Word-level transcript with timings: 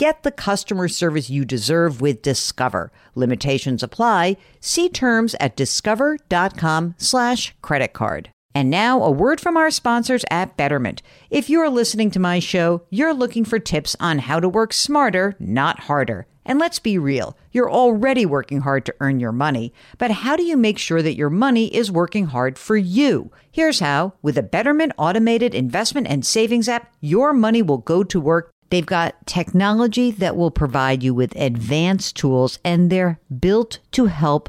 Get 0.00 0.22
the 0.22 0.30
customer 0.30 0.88
service 0.88 1.28
you 1.28 1.44
deserve 1.44 2.00
with 2.00 2.22
Discover. 2.22 2.90
Limitations 3.14 3.82
apply. 3.82 4.38
See 4.58 4.88
terms 4.88 5.36
at 5.38 5.56
discover.com 5.56 6.94
slash 6.96 7.54
credit 7.60 7.92
card. 7.92 8.30
And 8.54 8.70
now 8.70 9.02
a 9.02 9.10
word 9.10 9.42
from 9.42 9.58
our 9.58 9.70
sponsors 9.70 10.24
at 10.30 10.56
Betterment. 10.56 11.02
If 11.28 11.50
you're 11.50 11.68
listening 11.68 12.10
to 12.12 12.18
my 12.18 12.38
show, 12.38 12.80
you're 12.88 13.12
looking 13.12 13.44
for 13.44 13.58
tips 13.58 13.94
on 14.00 14.20
how 14.20 14.40
to 14.40 14.48
work 14.48 14.72
smarter, 14.72 15.36
not 15.38 15.80
harder. 15.80 16.26
And 16.46 16.58
let's 16.58 16.78
be 16.78 16.96
real, 16.96 17.36
you're 17.52 17.70
already 17.70 18.24
working 18.24 18.62
hard 18.62 18.86
to 18.86 18.94
earn 19.00 19.20
your 19.20 19.32
money, 19.32 19.74
but 19.98 20.10
how 20.10 20.34
do 20.34 20.42
you 20.42 20.56
make 20.56 20.78
sure 20.78 21.02
that 21.02 21.14
your 21.14 21.28
money 21.28 21.66
is 21.66 21.90
working 21.90 22.24
hard 22.24 22.58
for 22.58 22.78
you? 22.78 23.30
Here's 23.52 23.80
how. 23.80 24.14
With 24.22 24.38
a 24.38 24.42
Betterment 24.42 24.92
automated 24.96 25.54
investment 25.54 26.06
and 26.06 26.24
savings 26.24 26.70
app, 26.70 26.90
your 27.02 27.34
money 27.34 27.60
will 27.60 27.78
go 27.78 28.02
to 28.02 28.18
work 28.18 28.50
They've 28.70 28.86
got 28.86 29.26
technology 29.26 30.12
that 30.12 30.36
will 30.36 30.52
provide 30.52 31.02
you 31.02 31.12
with 31.12 31.34
advanced 31.34 32.16
tools, 32.16 32.58
and 32.64 32.88
they're 32.88 33.20
built 33.40 33.80
to 33.92 34.06
help 34.06 34.48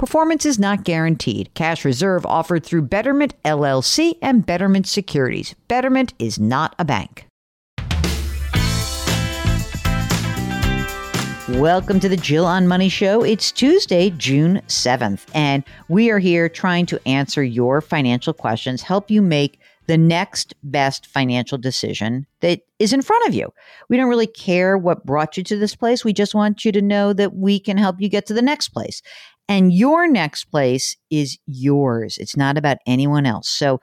Performance 0.00 0.46
is 0.46 0.58
not 0.58 0.84
guaranteed. 0.84 1.52
Cash 1.52 1.84
reserve 1.84 2.24
offered 2.24 2.64
through 2.64 2.80
Betterment 2.80 3.34
LLC 3.44 4.16
and 4.22 4.46
Betterment 4.46 4.86
Securities. 4.86 5.54
Betterment 5.68 6.14
is 6.18 6.38
not 6.38 6.74
a 6.78 6.86
bank. 6.86 7.26
Welcome 11.50 12.00
to 12.00 12.08
the 12.08 12.16
Jill 12.16 12.46
on 12.46 12.66
Money 12.66 12.88
Show. 12.88 13.22
It's 13.22 13.52
Tuesday, 13.52 14.08
June 14.08 14.62
7th, 14.68 15.26
and 15.34 15.64
we 15.88 16.08
are 16.08 16.18
here 16.18 16.48
trying 16.48 16.86
to 16.86 17.00
answer 17.06 17.42
your 17.42 17.82
financial 17.82 18.32
questions, 18.32 18.80
help 18.80 19.10
you 19.10 19.20
make 19.20 19.58
the 19.90 19.98
next 19.98 20.54
best 20.62 21.04
financial 21.04 21.58
decision 21.58 22.24
that 22.42 22.60
is 22.78 22.92
in 22.92 23.02
front 23.02 23.26
of 23.26 23.34
you. 23.34 23.52
We 23.88 23.96
don't 23.96 24.08
really 24.08 24.28
care 24.28 24.78
what 24.78 25.04
brought 25.04 25.36
you 25.36 25.42
to 25.42 25.56
this 25.56 25.74
place. 25.74 26.04
We 26.04 26.12
just 26.12 26.32
want 26.32 26.64
you 26.64 26.70
to 26.70 26.80
know 26.80 27.12
that 27.12 27.34
we 27.34 27.58
can 27.58 27.76
help 27.76 28.00
you 28.00 28.08
get 28.08 28.24
to 28.26 28.34
the 28.34 28.40
next 28.40 28.68
place. 28.68 29.02
And 29.48 29.72
your 29.72 30.06
next 30.06 30.44
place 30.44 30.96
is 31.10 31.38
yours. 31.46 32.18
It's 32.18 32.36
not 32.36 32.56
about 32.56 32.76
anyone 32.86 33.26
else. 33.26 33.48
So 33.48 33.80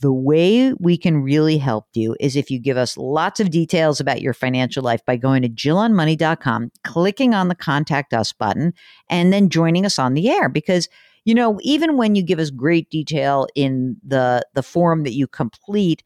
the 0.00 0.14
way 0.14 0.72
we 0.80 0.96
can 0.96 1.22
really 1.22 1.58
help 1.58 1.88
you 1.92 2.16
is 2.18 2.36
if 2.36 2.50
you 2.50 2.58
give 2.58 2.78
us 2.78 2.96
lots 2.96 3.38
of 3.38 3.50
details 3.50 4.00
about 4.00 4.22
your 4.22 4.32
financial 4.32 4.82
life 4.82 5.04
by 5.04 5.18
going 5.18 5.42
to 5.42 5.48
jillonmoney.com, 5.50 6.72
clicking 6.84 7.34
on 7.34 7.48
the 7.48 7.54
contact 7.54 8.14
us 8.14 8.32
button, 8.32 8.72
and 9.10 9.30
then 9.30 9.50
joining 9.50 9.84
us 9.84 9.98
on 9.98 10.14
the 10.14 10.30
air 10.30 10.48
because 10.48 10.88
you 11.24 11.34
know, 11.34 11.58
even 11.62 11.96
when 11.96 12.14
you 12.14 12.22
give 12.22 12.38
us 12.38 12.50
great 12.50 12.90
detail 12.90 13.46
in 13.54 13.96
the 14.06 14.42
the 14.54 14.62
form 14.62 15.04
that 15.04 15.12
you 15.12 15.26
complete, 15.26 16.02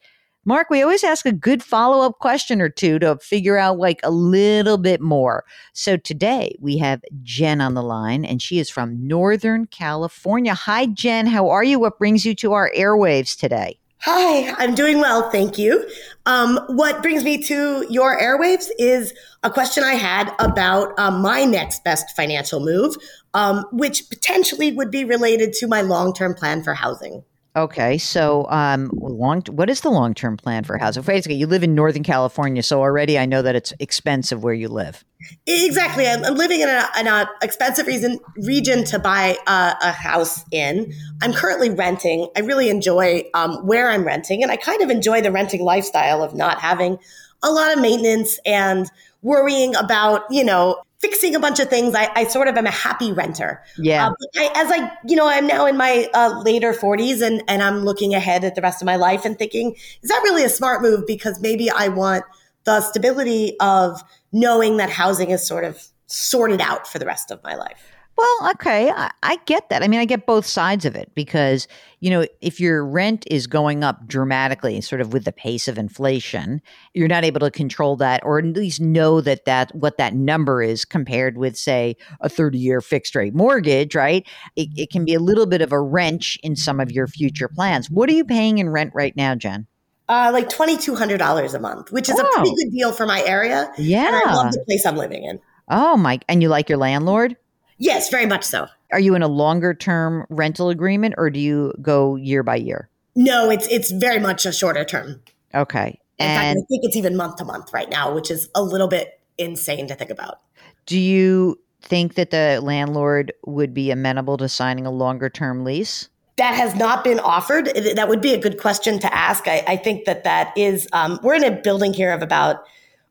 Mark, 0.46 0.68
we 0.68 0.82
always 0.82 1.04
ask 1.04 1.24
a 1.24 1.32
good 1.32 1.62
follow 1.62 2.04
up 2.04 2.18
question 2.18 2.60
or 2.60 2.68
two 2.68 2.98
to 2.98 3.16
figure 3.18 3.56
out 3.56 3.78
like 3.78 4.00
a 4.02 4.10
little 4.10 4.76
bit 4.76 5.00
more. 5.00 5.44
So 5.72 5.96
today 5.96 6.54
we 6.60 6.76
have 6.78 7.00
Jen 7.22 7.62
on 7.62 7.74
the 7.74 7.82
line, 7.82 8.24
and 8.24 8.42
she 8.42 8.58
is 8.58 8.68
from 8.68 9.06
Northern 9.06 9.66
California. 9.66 10.52
Hi, 10.54 10.86
Jen. 10.86 11.26
How 11.26 11.48
are 11.48 11.64
you? 11.64 11.78
What 11.78 11.98
brings 11.98 12.26
you 12.26 12.34
to 12.36 12.52
our 12.52 12.70
airwaves 12.76 13.38
today? 13.38 13.78
Hi, 14.06 14.54
I'm 14.58 14.74
doing 14.74 14.98
well, 14.98 15.30
thank 15.30 15.56
you. 15.56 15.88
Um, 16.26 16.60
what 16.66 17.00
brings 17.00 17.24
me 17.24 17.42
to 17.44 17.86
your 17.88 18.20
airwaves 18.20 18.66
is 18.78 19.14
a 19.42 19.50
question 19.50 19.82
I 19.82 19.94
had 19.94 20.30
about 20.38 20.92
um, 20.98 21.22
my 21.22 21.46
next 21.46 21.84
best 21.84 22.14
financial 22.14 22.60
move, 22.60 22.96
um, 23.32 23.64
which 23.72 24.10
potentially 24.10 24.72
would 24.72 24.90
be 24.90 25.06
related 25.06 25.54
to 25.54 25.66
my 25.66 25.80
long 25.80 26.12
term 26.12 26.34
plan 26.34 26.62
for 26.62 26.74
housing. 26.74 27.24
Okay, 27.56 27.98
so 27.98 28.50
um, 28.50 28.90
long. 28.94 29.42
What 29.42 29.70
is 29.70 29.82
the 29.82 29.88
long 29.88 30.12
term 30.12 30.36
plan 30.36 30.64
for 30.64 30.76
housing? 30.76 31.04
Basically, 31.04 31.36
you 31.36 31.46
live 31.46 31.62
in 31.62 31.76
Northern 31.76 32.02
California, 32.02 32.64
so 32.64 32.80
already 32.80 33.16
I 33.16 33.26
know 33.26 33.42
that 33.42 33.54
it's 33.54 33.72
expensive 33.78 34.42
where 34.42 34.54
you 34.54 34.66
live. 34.66 35.04
Exactly, 35.46 36.08
I'm, 36.08 36.24
I'm 36.24 36.34
living 36.34 36.62
in 36.62 36.68
an 36.68 37.26
expensive 37.42 37.86
reason, 37.86 38.18
region 38.38 38.82
to 38.86 38.98
buy 38.98 39.36
a, 39.46 39.74
a, 39.82 39.92
house 39.92 40.44
in. 40.50 40.92
I'm 41.22 41.32
currently 41.32 41.70
renting. 41.70 42.28
I 42.36 42.40
really 42.40 42.70
enjoy 42.70 43.22
um, 43.34 43.64
where 43.64 43.88
I'm 43.88 44.04
renting, 44.04 44.42
and 44.42 44.50
I 44.50 44.56
kind 44.56 44.82
of 44.82 44.90
enjoy 44.90 45.20
the 45.20 45.30
renting 45.30 45.62
lifestyle 45.62 46.24
of 46.24 46.34
not 46.34 46.58
having 46.58 46.98
a 47.44 47.52
lot 47.52 47.72
of 47.72 47.80
maintenance 47.80 48.40
and 48.44 48.90
worrying 49.22 49.76
about 49.76 50.22
you 50.28 50.42
know 50.42 50.82
fixing 51.04 51.34
a 51.34 51.38
bunch 51.38 51.60
of 51.60 51.68
things. 51.68 51.94
I, 51.94 52.10
I 52.14 52.24
sort 52.24 52.48
of 52.48 52.56
am 52.56 52.66
a 52.66 52.70
happy 52.70 53.12
renter. 53.12 53.62
Yeah. 53.76 54.06
Um, 54.06 54.14
I, 54.36 54.50
as 54.54 54.70
I, 54.70 54.90
you 55.06 55.16
know, 55.16 55.28
I'm 55.28 55.46
now 55.46 55.66
in 55.66 55.76
my 55.76 56.08
uh, 56.14 56.40
later 56.42 56.72
40s 56.72 57.20
and, 57.20 57.42
and 57.46 57.62
I'm 57.62 57.84
looking 57.84 58.14
ahead 58.14 58.42
at 58.42 58.54
the 58.54 58.62
rest 58.62 58.80
of 58.80 58.86
my 58.86 58.96
life 58.96 59.26
and 59.26 59.38
thinking, 59.38 59.76
is 60.02 60.08
that 60.08 60.20
really 60.24 60.44
a 60.44 60.48
smart 60.48 60.80
move? 60.80 61.06
Because 61.06 61.40
maybe 61.42 61.68
I 61.68 61.88
want 61.88 62.24
the 62.64 62.80
stability 62.80 63.54
of 63.60 64.02
knowing 64.32 64.78
that 64.78 64.88
housing 64.88 65.30
is 65.30 65.46
sort 65.46 65.64
of 65.64 65.86
sorted 66.06 66.62
out 66.62 66.86
for 66.86 66.98
the 66.98 67.04
rest 67.04 67.30
of 67.30 67.42
my 67.44 67.54
life. 67.54 67.93
Well, 68.16 68.50
okay, 68.52 68.90
I, 68.90 69.10
I, 69.24 69.38
get 69.46 69.68
that. 69.70 69.82
I 69.82 69.88
mean, 69.88 69.98
I 69.98 70.04
get 70.04 70.24
both 70.24 70.46
sides 70.46 70.84
of 70.84 70.94
it 70.94 71.10
because, 71.14 71.66
you 71.98 72.10
know, 72.10 72.26
if 72.40 72.60
your 72.60 72.86
rent 72.86 73.24
is 73.28 73.48
going 73.48 73.82
up 73.82 74.06
dramatically, 74.06 74.80
sort 74.82 75.00
of 75.00 75.12
with 75.12 75.24
the 75.24 75.32
pace 75.32 75.66
of 75.66 75.78
inflation, 75.78 76.62
you're 76.92 77.08
not 77.08 77.24
able 77.24 77.40
to 77.40 77.50
control 77.50 77.96
that 77.96 78.24
or 78.24 78.38
at 78.38 78.44
least 78.44 78.80
know 78.80 79.20
that 79.20 79.46
that 79.46 79.74
what 79.74 79.98
that 79.98 80.14
number 80.14 80.62
is 80.62 80.84
compared 80.84 81.36
with, 81.36 81.56
say, 81.56 81.96
a 82.20 82.28
30 82.28 82.56
year 82.56 82.80
fixed 82.80 83.16
rate 83.16 83.34
mortgage, 83.34 83.96
right? 83.96 84.24
It, 84.54 84.68
it 84.76 84.90
can 84.90 85.04
be 85.04 85.14
a 85.14 85.20
little 85.20 85.46
bit 85.46 85.60
of 85.60 85.72
a 85.72 85.80
wrench 85.80 86.38
in 86.44 86.54
some 86.54 86.78
of 86.78 86.92
your 86.92 87.08
future 87.08 87.48
plans. 87.48 87.90
What 87.90 88.08
are 88.08 88.14
you 88.14 88.24
paying 88.24 88.58
in 88.58 88.68
rent 88.68 88.92
right 88.94 89.16
now, 89.16 89.34
Jen? 89.34 89.66
Uh, 90.08 90.30
like 90.32 90.50
twenty 90.50 90.76
two 90.76 90.94
hundred 90.94 91.16
dollars 91.16 91.54
a 91.54 91.58
month, 91.58 91.90
which 91.90 92.10
is 92.10 92.14
oh. 92.18 92.22
a 92.22 92.32
pretty 92.34 92.54
good 92.54 92.70
deal 92.70 92.92
for 92.92 93.06
my 93.06 93.22
area. 93.24 93.72
Yeah, 93.78 94.06
and 94.06 94.16
I 94.16 94.34
love 94.34 94.52
the 94.52 94.62
place 94.66 94.84
I'm 94.84 94.96
living 94.96 95.24
in. 95.24 95.40
Oh 95.70 95.96
my! 95.96 96.20
And 96.28 96.42
you 96.42 96.50
like 96.50 96.68
your 96.68 96.76
landlord? 96.76 97.38
Yes, 97.78 98.10
very 98.10 98.26
much 98.26 98.44
so. 98.44 98.66
Are 98.92 99.00
you 99.00 99.14
in 99.14 99.22
a 99.22 99.28
longer 99.28 99.74
term 99.74 100.26
rental 100.30 100.68
agreement 100.68 101.14
or 101.18 101.30
do 101.30 101.40
you 101.40 101.72
go 101.82 102.16
year 102.16 102.42
by 102.42 102.56
year? 102.56 102.88
No, 103.16 103.50
it's 103.50 103.66
it's 103.68 103.90
very 103.90 104.20
much 104.20 104.46
a 104.46 104.52
shorter 104.52 104.84
term. 104.84 105.20
Okay. 105.54 106.00
In 106.18 106.26
and 106.26 106.38
fact, 106.38 106.48
I 106.48 106.66
think 106.68 106.84
it's 106.84 106.96
even 106.96 107.16
month 107.16 107.36
to 107.36 107.44
month 107.44 107.72
right 107.72 107.88
now, 107.88 108.14
which 108.14 108.30
is 108.30 108.48
a 108.54 108.62
little 108.62 108.88
bit 108.88 109.20
insane 109.38 109.88
to 109.88 109.94
think 109.94 110.10
about. 110.10 110.40
Do 110.86 110.98
you 110.98 111.58
think 111.82 112.14
that 112.14 112.30
the 112.30 112.60
landlord 112.62 113.32
would 113.46 113.74
be 113.74 113.90
amenable 113.90 114.36
to 114.38 114.48
signing 114.48 114.86
a 114.86 114.90
longer 114.90 115.28
term 115.28 115.64
lease? 115.64 116.08
That 116.36 116.54
has 116.54 116.74
not 116.74 117.04
been 117.04 117.20
offered. 117.20 117.66
That 117.66 118.08
would 118.08 118.20
be 118.20 118.34
a 118.34 118.38
good 118.38 118.60
question 118.60 118.98
to 119.00 119.14
ask. 119.14 119.46
I, 119.46 119.62
I 119.68 119.76
think 119.76 120.04
that 120.04 120.24
that 120.24 120.52
is, 120.56 120.88
um, 120.92 121.20
we're 121.22 121.34
in 121.34 121.44
a 121.44 121.52
building 121.52 121.92
here 121.92 122.12
of 122.12 122.22
about, 122.22 122.56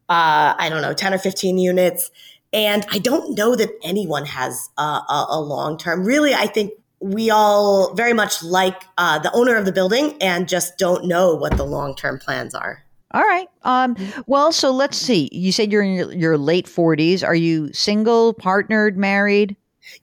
uh, 0.09 0.53
I 0.57 0.67
don't 0.69 0.81
know, 0.81 0.93
10 0.93 1.13
or 1.13 1.17
15 1.17 1.57
units. 1.57 2.11
And 2.53 2.85
I 2.91 2.99
don't 2.99 3.35
know 3.35 3.55
that 3.55 3.71
anyone 3.83 4.25
has 4.25 4.69
a, 4.77 4.81
a, 4.81 5.27
a 5.31 5.41
long 5.41 5.77
term. 5.77 6.05
Really, 6.05 6.33
I 6.33 6.45
think 6.45 6.71
we 6.99 7.29
all 7.29 7.93
very 7.95 8.13
much 8.13 8.43
like 8.43 8.83
uh, 8.97 9.19
the 9.19 9.31
owner 9.33 9.55
of 9.55 9.65
the 9.65 9.71
building 9.71 10.15
and 10.21 10.47
just 10.47 10.77
don't 10.77 11.05
know 11.05 11.35
what 11.35 11.57
the 11.57 11.65
long 11.65 11.95
term 11.95 12.19
plans 12.19 12.55
are. 12.55 12.83
All 13.11 13.21
right. 13.21 13.47
Um, 13.61 13.95
well, 14.25 14.51
so 14.51 14.71
let's 14.71 14.97
see. 14.97 15.29
You 15.31 15.51
said 15.51 15.71
you're 15.71 15.83
in 15.83 15.93
your, 15.93 16.11
your 16.13 16.37
late 16.37 16.65
40s. 16.65 17.25
Are 17.25 17.35
you 17.35 17.71
single, 17.71 18.33
partnered, 18.33 18.97
married? 18.97 19.55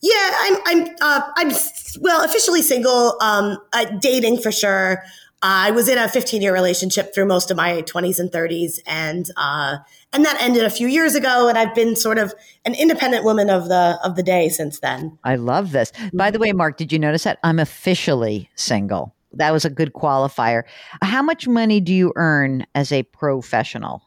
Yeah, 0.03 0.31
I'm. 0.43 0.57
I'm. 0.67 0.97
Uh, 1.01 1.21
I'm 1.37 1.53
well 2.01 2.23
officially 2.23 2.61
single. 2.61 3.17
Um, 3.21 3.57
uh, 3.73 3.87
dating 4.01 4.39
for 4.39 4.53
sure. 4.53 5.03
I 5.43 5.71
was 5.71 5.89
in 5.89 5.97
a 5.97 6.09
15 6.09 6.43
year 6.43 6.53
relationship 6.53 7.15
through 7.15 7.27
most 7.27 7.51
of 7.51 7.57
my 7.57 7.83
20s 7.83 8.19
and 8.19 8.31
30s, 8.31 8.81
and 8.87 9.27
uh, 9.37 9.79
and 10.13 10.25
that 10.25 10.41
ended 10.43 10.65
a 10.65 10.71
few 10.71 10.87
years 10.87 11.15
ago. 11.15 11.49
And 11.49 11.57
I've 11.57 11.75
been 11.75 11.97
sort 11.97 12.19
of 12.19 12.35
an 12.65 12.75
independent 12.75 13.25
woman 13.25 13.49
of 13.49 13.69
the 13.69 13.99
of 14.05 14.17
the 14.17 14.23
day 14.23 14.49
since 14.49 14.81
then. 14.81 15.19
I 15.25 15.37
love 15.37 15.73
this. 15.73 15.93
By 16.13 16.31
the 16.31 16.39
way, 16.39 16.53
Mark, 16.53 16.77
did 16.77 16.93
you 16.93 16.99
notice 16.99 17.25
that 17.25 17.39
I'm 17.43 17.59
officially 17.59 18.51
single? 18.55 19.15
That 19.33 19.53
was 19.53 19.65
a 19.65 19.71
good 19.71 19.93
qualifier. 19.95 20.65
How 21.03 21.23
much 21.23 21.47
money 21.47 21.81
do 21.81 21.95
you 21.95 22.13
earn 22.17 22.67
as 22.75 22.93
a 22.93 23.03
professional? 23.05 24.03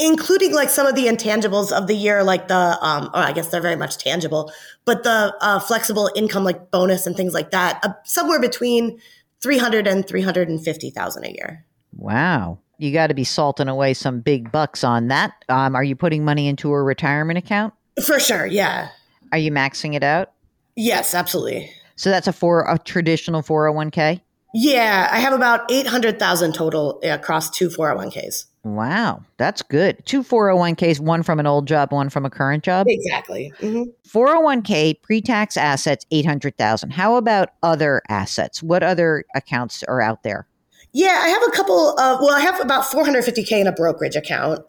including 0.00 0.52
like 0.54 0.68
some 0.68 0.86
of 0.86 0.94
the 0.94 1.06
intangibles 1.06 1.72
of 1.72 1.86
the 1.86 1.94
year, 1.94 2.24
like 2.24 2.48
the, 2.48 2.78
um, 2.80 3.10
or 3.14 3.20
I 3.20 3.32
guess 3.32 3.48
they're 3.48 3.60
very 3.60 3.76
much 3.76 3.98
tangible, 3.98 4.50
but 4.84 5.02
the 5.04 5.34
uh, 5.40 5.60
flexible 5.60 6.10
income, 6.16 6.42
like 6.42 6.70
bonus 6.70 7.06
and 7.06 7.16
things 7.16 7.34
like 7.34 7.50
that, 7.50 7.78
uh, 7.84 7.92
somewhere 8.04 8.40
between 8.40 8.98
300 9.42 9.86
and 9.86 10.06
350,000 10.06 11.24
a 11.24 11.30
year. 11.30 11.66
Wow. 11.96 12.58
You 12.78 12.92
got 12.92 13.08
to 13.08 13.14
be 13.14 13.24
salting 13.24 13.68
away 13.68 13.94
some 13.94 14.20
big 14.20 14.50
bucks 14.50 14.82
on 14.82 15.08
that. 15.08 15.44
Um, 15.48 15.76
are 15.76 15.84
you 15.84 15.94
putting 15.94 16.24
money 16.24 16.48
into 16.48 16.72
a 16.72 16.82
retirement 16.82 17.38
account? 17.38 17.74
For 18.04 18.18
sure. 18.18 18.46
Yeah. 18.46 18.88
Are 19.30 19.38
you 19.38 19.50
maxing 19.50 19.94
it 19.94 20.02
out? 20.02 20.32
Yes, 20.76 21.14
absolutely. 21.14 21.70
So 21.96 22.10
that's 22.10 22.26
a 22.26 22.32
for 22.32 22.64
a 22.68 22.78
traditional 22.78 23.42
401k? 23.42 24.20
Yeah, 24.54 25.08
I 25.10 25.18
have 25.20 25.32
about 25.32 25.70
800,000 25.70 26.54
total 26.54 27.00
across 27.02 27.50
two 27.50 27.68
401ks. 27.68 28.46
Wow, 28.64 29.24
that's 29.38 29.60
good. 29.60 30.04
Two 30.06 30.22
401ks, 30.22 31.00
one 31.00 31.24
from 31.24 31.40
an 31.40 31.46
old 31.46 31.66
job, 31.66 31.92
one 31.92 32.10
from 32.10 32.24
a 32.24 32.30
current 32.30 32.62
job. 32.62 32.86
Exactly. 32.88 33.52
Mm-hmm. 33.58 33.90
401k 34.08 35.02
pre-tax 35.02 35.56
assets 35.56 36.06
800,000. 36.12 36.90
How 36.90 37.16
about 37.16 37.50
other 37.62 38.02
assets? 38.08 38.62
What 38.62 38.84
other 38.84 39.24
accounts 39.34 39.82
are 39.84 40.00
out 40.00 40.22
there? 40.22 40.46
Yeah, 40.92 41.20
I 41.22 41.28
have 41.28 41.42
a 41.42 41.50
couple 41.50 41.98
of 41.98 42.20
well, 42.20 42.34
I 42.34 42.40
have 42.40 42.60
about 42.60 42.84
450k 42.84 43.60
in 43.60 43.66
a 43.66 43.72
brokerage 43.72 44.14
account. 44.14 44.64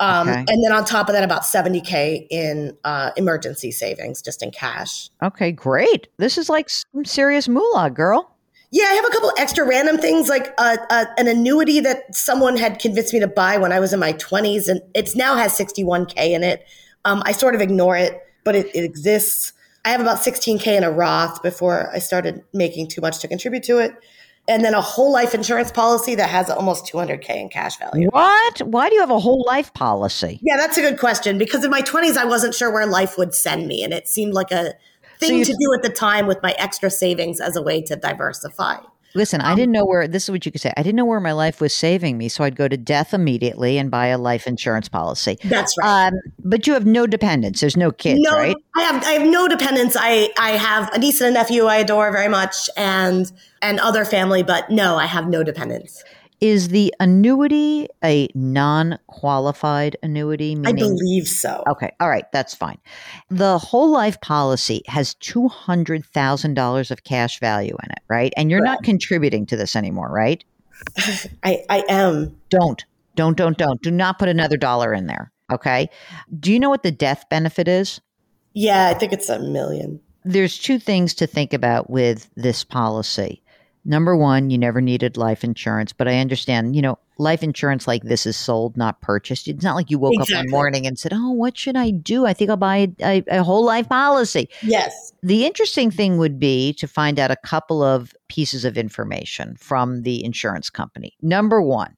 Um, 0.00 0.28
okay. 0.28 0.44
And 0.48 0.64
then 0.64 0.72
on 0.72 0.84
top 0.84 1.08
of 1.08 1.14
that, 1.14 1.22
about 1.22 1.42
70K 1.42 2.26
in 2.28 2.76
uh, 2.82 3.12
emergency 3.16 3.70
savings, 3.70 4.20
just 4.20 4.42
in 4.42 4.50
cash. 4.50 5.10
Okay, 5.22 5.52
great. 5.52 6.08
This 6.16 6.38
is 6.38 6.48
like 6.48 6.68
some 6.68 7.04
serious 7.04 7.48
moolah, 7.48 7.90
girl. 7.90 8.31
Yeah, 8.72 8.86
I 8.86 8.94
have 8.94 9.04
a 9.04 9.10
couple 9.10 9.30
extra 9.36 9.66
random 9.66 9.98
things 9.98 10.30
like 10.30 10.54
uh, 10.56 10.78
uh, 10.88 11.04
an 11.18 11.28
annuity 11.28 11.78
that 11.80 12.14
someone 12.16 12.56
had 12.56 12.78
convinced 12.78 13.12
me 13.12 13.20
to 13.20 13.26
buy 13.26 13.58
when 13.58 13.70
I 13.70 13.78
was 13.78 13.92
in 13.92 14.00
my 14.00 14.14
20s, 14.14 14.66
and 14.66 14.80
it 14.94 15.14
now 15.14 15.36
has 15.36 15.56
61K 15.58 16.30
in 16.30 16.42
it. 16.42 16.64
Um, 17.04 17.22
I 17.26 17.32
sort 17.32 17.54
of 17.54 17.60
ignore 17.60 17.98
it, 17.98 18.18
but 18.44 18.54
it, 18.56 18.74
it 18.74 18.82
exists. 18.82 19.52
I 19.84 19.90
have 19.90 20.00
about 20.00 20.18
16K 20.18 20.66
in 20.68 20.84
a 20.84 20.90
Roth 20.90 21.42
before 21.42 21.90
I 21.92 21.98
started 21.98 22.42
making 22.54 22.88
too 22.88 23.02
much 23.02 23.18
to 23.18 23.28
contribute 23.28 23.62
to 23.64 23.78
it. 23.78 23.92
And 24.48 24.64
then 24.64 24.74
a 24.74 24.80
whole 24.80 25.12
life 25.12 25.34
insurance 25.34 25.70
policy 25.70 26.14
that 26.14 26.28
has 26.30 26.48
almost 26.48 26.90
200K 26.90 27.30
in 27.36 27.48
cash 27.50 27.76
value. 27.78 28.08
What? 28.10 28.58
Why 28.62 28.88
do 28.88 28.94
you 28.94 29.00
have 29.00 29.10
a 29.10 29.18
whole 29.18 29.44
life 29.46 29.72
policy? 29.74 30.40
Yeah, 30.42 30.56
that's 30.56 30.78
a 30.78 30.80
good 30.80 30.98
question 30.98 31.38
because 31.38 31.62
in 31.62 31.70
my 31.70 31.82
20s, 31.82 32.16
I 32.16 32.24
wasn't 32.24 32.54
sure 32.54 32.72
where 32.72 32.86
life 32.86 33.18
would 33.18 33.34
send 33.34 33.68
me. 33.68 33.84
And 33.84 33.92
it 33.92 34.08
seemed 34.08 34.34
like 34.34 34.50
a 34.50 34.74
thing 35.26 35.44
so 35.44 35.52
to 35.52 35.58
do 35.58 35.74
at 35.74 35.82
the 35.82 35.90
time 35.90 36.26
with 36.26 36.42
my 36.42 36.54
extra 36.58 36.90
savings 36.90 37.40
as 37.40 37.56
a 37.56 37.62
way 37.62 37.82
to 37.82 37.96
diversify. 37.96 38.76
Listen, 39.14 39.42
I 39.42 39.54
didn't 39.54 39.72
know 39.72 39.84
where 39.84 40.08
this 40.08 40.24
is 40.24 40.30
what 40.30 40.46
you 40.46 40.52
could 40.52 40.60
say. 40.60 40.72
I 40.76 40.82
didn't 40.82 40.96
know 40.96 41.04
where 41.04 41.20
my 41.20 41.32
life 41.32 41.60
was 41.60 41.74
saving 41.74 42.16
me, 42.16 42.28
so 42.28 42.44
I'd 42.44 42.56
go 42.56 42.66
to 42.66 42.78
death 42.78 43.12
immediately 43.12 43.76
and 43.76 43.90
buy 43.90 44.06
a 44.06 44.16
life 44.16 44.46
insurance 44.46 44.88
policy. 44.88 45.38
That's 45.44 45.76
right. 45.78 46.06
Um, 46.06 46.14
but 46.38 46.66
you 46.66 46.72
have 46.72 46.86
no 46.86 47.06
dependents. 47.06 47.60
There's 47.60 47.76
no 47.76 47.90
kids, 47.90 48.20
no, 48.22 48.36
right? 48.36 48.56
I 48.76 48.82
have 48.82 49.04
I 49.04 49.10
have 49.12 49.28
no 49.28 49.48
dependents. 49.48 49.96
I 49.98 50.30
I 50.38 50.52
have 50.52 50.92
a 50.94 50.98
niece 50.98 51.20
and 51.20 51.30
a 51.30 51.32
nephew 51.32 51.64
I 51.64 51.76
adore 51.76 52.10
very 52.10 52.28
much, 52.28 52.70
and 52.76 53.30
and 53.60 53.78
other 53.80 54.06
family, 54.06 54.42
but 54.42 54.70
no, 54.70 54.96
I 54.96 55.06
have 55.06 55.28
no 55.28 55.42
dependents. 55.42 56.02
Is 56.42 56.70
the 56.70 56.92
annuity 56.98 57.86
a 58.02 58.28
non 58.34 58.98
qualified 59.06 59.96
annuity? 60.02 60.56
Meaning, 60.56 60.66
I 60.66 60.72
believe 60.72 61.28
so. 61.28 61.62
Okay. 61.70 61.92
All 62.00 62.10
right. 62.10 62.24
That's 62.32 62.52
fine. 62.52 62.78
The 63.30 63.58
whole 63.58 63.92
life 63.92 64.20
policy 64.20 64.82
has 64.88 65.14
$200,000 65.14 66.90
of 66.90 67.04
cash 67.04 67.38
value 67.38 67.76
in 67.84 67.90
it, 67.92 68.00
right? 68.08 68.32
And 68.36 68.50
you're 68.50 68.60
right. 68.60 68.72
not 68.72 68.82
contributing 68.82 69.46
to 69.46 69.56
this 69.56 69.76
anymore, 69.76 70.10
right? 70.10 70.42
I, 71.44 71.62
I 71.70 71.84
am. 71.88 72.36
Don't, 72.50 72.84
don't, 73.14 73.36
don't, 73.36 73.56
don't. 73.56 73.80
Do 73.80 73.92
not 73.92 74.18
put 74.18 74.28
another 74.28 74.56
dollar 74.56 74.92
in 74.92 75.06
there. 75.06 75.30
Okay. 75.52 75.88
Do 76.40 76.52
you 76.52 76.58
know 76.58 76.70
what 76.70 76.82
the 76.82 76.90
death 76.90 77.24
benefit 77.30 77.68
is? 77.68 78.00
Yeah, 78.52 78.88
I 78.88 78.94
think 78.94 79.12
it's 79.12 79.28
a 79.28 79.38
million. 79.38 80.00
There's 80.24 80.58
two 80.58 80.80
things 80.80 81.14
to 81.14 81.28
think 81.28 81.52
about 81.52 81.88
with 81.88 82.28
this 82.34 82.64
policy. 82.64 83.41
Number 83.84 84.16
one, 84.16 84.50
you 84.50 84.58
never 84.58 84.80
needed 84.80 85.16
life 85.16 85.42
insurance, 85.42 85.92
but 85.92 86.06
I 86.06 86.18
understand, 86.18 86.76
you 86.76 86.82
know, 86.82 86.98
life 87.18 87.42
insurance 87.42 87.88
like 87.88 88.04
this 88.04 88.26
is 88.26 88.36
sold, 88.36 88.76
not 88.76 89.00
purchased. 89.00 89.48
It's 89.48 89.64
not 89.64 89.74
like 89.74 89.90
you 89.90 89.98
woke 89.98 90.14
exactly. 90.14 90.36
up 90.36 90.44
one 90.44 90.50
morning 90.50 90.86
and 90.86 90.98
said, 90.98 91.12
Oh, 91.12 91.32
what 91.32 91.58
should 91.58 91.76
I 91.76 91.90
do? 91.90 92.24
I 92.24 92.32
think 92.32 92.50
I'll 92.50 92.56
buy 92.56 92.92
a, 93.00 93.24
a, 93.28 93.42
whole 93.42 93.64
life 93.64 93.88
policy. 93.88 94.48
Yes. 94.62 95.12
The 95.22 95.44
interesting 95.44 95.90
thing 95.90 96.18
would 96.18 96.38
be 96.38 96.74
to 96.74 96.86
find 96.86 97.18
out 97.18 97.32
a 97.32 97.36
couple 97.36 97.82
of 97.82 98.14
pieces 98.28 98.64
of 98.64 98.78
information 98.78 99.56
from 99.56 100.02
the 100.02 100.24
insurance 100.24 100.70
company. 100.70 101.14
Number 101.20 101.60
one, 101.60 101.96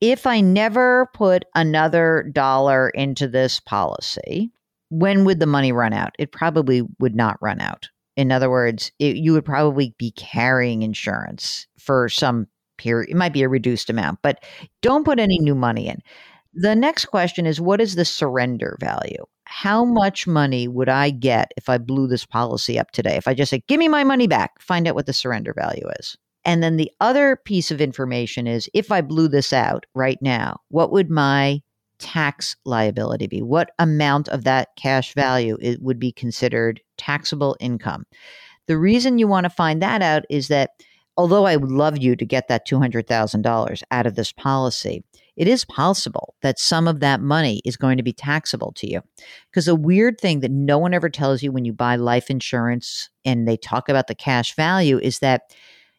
if 0.00 0.26
I 0.26 0.40
never 0.40 1.10
put 1.14 1.44
another 1.54 2.28
dollar 2.32 2.88
into 2.90 3.28
this 3.28 3.60
policy, 3.60 4.50
when 4.90 5.24
would 5.24 5.38
the 5.38 5.46
money 5.46 5.72
run 5.72 5.92
out? 5.92 6.14
It 6.18 6.32
probably 6.32 6.82
would 6.98 7.14
not 7.14 7.36
run 7.40 7.60
out. 7.60 7.88
In 8.18 8.32
other 8.32 8.50
words, 8.50 8.90
it, 8.98 9.16
you 9.16 9.32
would 9.32 9.44
probably 9.44 9.94
be 9.96 10.10
carrying 10.10 10.82
insurance 10.82 11.68
for 11.78 12.08
some 12.08 12.48
period. 12.76 13.10
It 13.10 13.16
might 13.16 13.32
be 13.32 13.44
a 13.44 13.48
reduced 13.48 13.88
amount, 13.88 14.18
but 14.22 14.42
don't 14.82 15.04
put 15.04 15.20
any 15.20 15.38
new 15.38 15.54
money 15.54 15.86
in. 15.86 16.00
The 16.52 16.74
next 16.74 17.04
question 17.04 17.46
is 17.46 17.60
what 17.60 17.80
is 17.80 17.94
the 17.94 18.04
surrender 18.04 18.76
value? 18.80 19.24
How 19.44 19.84
much 19.84 20.26
money 20.26 20.66
would 20.66 20.88
I 20.88 21.10
get 21.10 21.52
if 21.56 21.68
I 21.68 21.78
blew 21.78 22.08
this 22.08 22.26
policy 22.26 22.76
up 22.76 22.90
today? 22.90 23.14
If 23.14 23.28
I 23.28 23.34
just 23.34 23.50
say, 23.50 23.62
give 23.68 23.78
me 23.78 23.86
my 23.86 24.02
money 24.02 24.26
back, 24.26 24.60
find 24.60 24.88
out 24.88 24.96
what 24.96 25.06
the 25.06 25.12
surrender 25.12 25.54
value 25.56 25.88
is. 26.00 26.16
And 26.44 26.60
then 26.60 26.76
the 26.76 26.90
other 27.00 27.36
piece 27.36 27.70
of 27.70 27.80
information 27.80 28.48
is 28.48 28.68
if 28.74 28.90
I 28.90 29.00
blew 29.00 29.28
this 29.28 29.52
out 29.52 29.86
right 29.94 30.18
now, 30.20 30.58
what 30.70 30.90
would 30.90 31.08
my 31.08 31.62
tax 31.98 32.56
liability 32.64 33.26
be? 33.26 33.42
What 33.42 33.70
amount 33.78 34.28
of 34.28 34.44
that 34.44 34.68
cash 34.76 35.14
value 35.14 35.56
it 35.60 35.82
would 35.82 35.98
be 35.98 36.12
considered 36.12 36.80
taxable 36.96 37.56
income? 37.60 38.06
The 38.66 38.78
reason 38.78 39.18
you 39.18 39.28
want 39.28 39.44
to 39.44 39.50
find 39.50 39.82
that 39.82 40.02
out 40.02 40.24
is 40.28 40.48
that 40.48 40.70
although 41.16 41.46
I 41.46 41.56
would 41.56 41.72
love 41.72 41.98
you 41.98 42.14
to 42.16 42.24
get 42.24 42.48
that 42.48 42.66
$200,000 42.66 43.82
out 43.90 44.06
of 44.06 44.14
this 44.14 44.32
policy, 44.32 45.02
it 45.36 45.48
is 45.48 45.64
possible 45.64 46.34
that 46.42 46.58
some 46.58 46.88
of 46.88 47.00
that 47.00 47.20
money 47.20 47.62
is 47.64 47.76
going 47.76 47.96
to 47.96 48.02
be 48.02 48.12
taxable 48.12 48.72
to 48.72 48.90
you. 48.90 49.00
Because 49.50 49.68
a 49.68 49.74
weird 49.74 50.20
thing 50.20 50.40
that 50.40 50.50
no 50.50 50.78
one 50.78 50.94
ever 50.94 51.08
tells 51.08 51.42
you 51.42 51.52
when 51.52 51.64
you 51.64 51.72
buy 51.72 51.96
life 51.96 52.28
insurance 52.28 53.08
and 53.24 53.46
they 53.46 53.56
talk 53.56 53.88
about 53.88 54.06
the 54.08 54.14
cash 54.14 54.54
value 54.54 54.98
is 54.98 55.20
that 55.20 55.54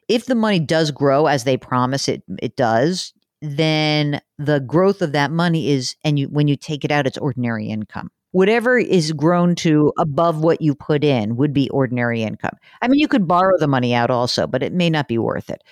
if 0.09 0.25
the 0.25 0.35
money 0.35 0.59
does 0.59 0.91
grow 0.91 1.27
as 1.27 1.43
they 1.43 1.55
promise 1.55 2.07
it 2.07 2.23
it 2.41 2.55
does, 2.55 3.13
then 3.41 4.21
the 4.37 4.59
growth 4.59 5.01
of 5.01 5.13
that 5.13 5.31
money 5.31 5.69
is 5.69 5.95
and 6.03 6.19
you 6.19 6.27
when 6.27 6.47
you 6.47 6.55
take 6.55 6.83
it 6.83 6.91
out 6.91 7.07
it's 7.07 7.17
ordinary 7.17 7.67
income. 7.67 8.11
Whatever 8.31 8.77
is 8.77 9.11
grown 9.11 9.55
to 9.55 9.91
above 9.97 10.43
what 10.43 10.61
you 10.61 10.75
put 10.75 11.03
in 11.03 11.35
would 11.37 11.51
be 11.53 11.69
ordinary 11.69 12.21
income. 12.21 12.55
I 12.81 12.87
mean 12.87 12.99
you 12.99 13.07
could 13.07 13.27
borrow 13.27 13.57
the 13.57 13.67
money 13.67 13.93
out 13.93 14.11
also 14.11 14.47
but 14.47 14.63
it 14.63 14.73
may 14.73 14.89
not 14.89 15.07
be 15.07 15.17
worth 15.17 15.49
it. 15.49 15.63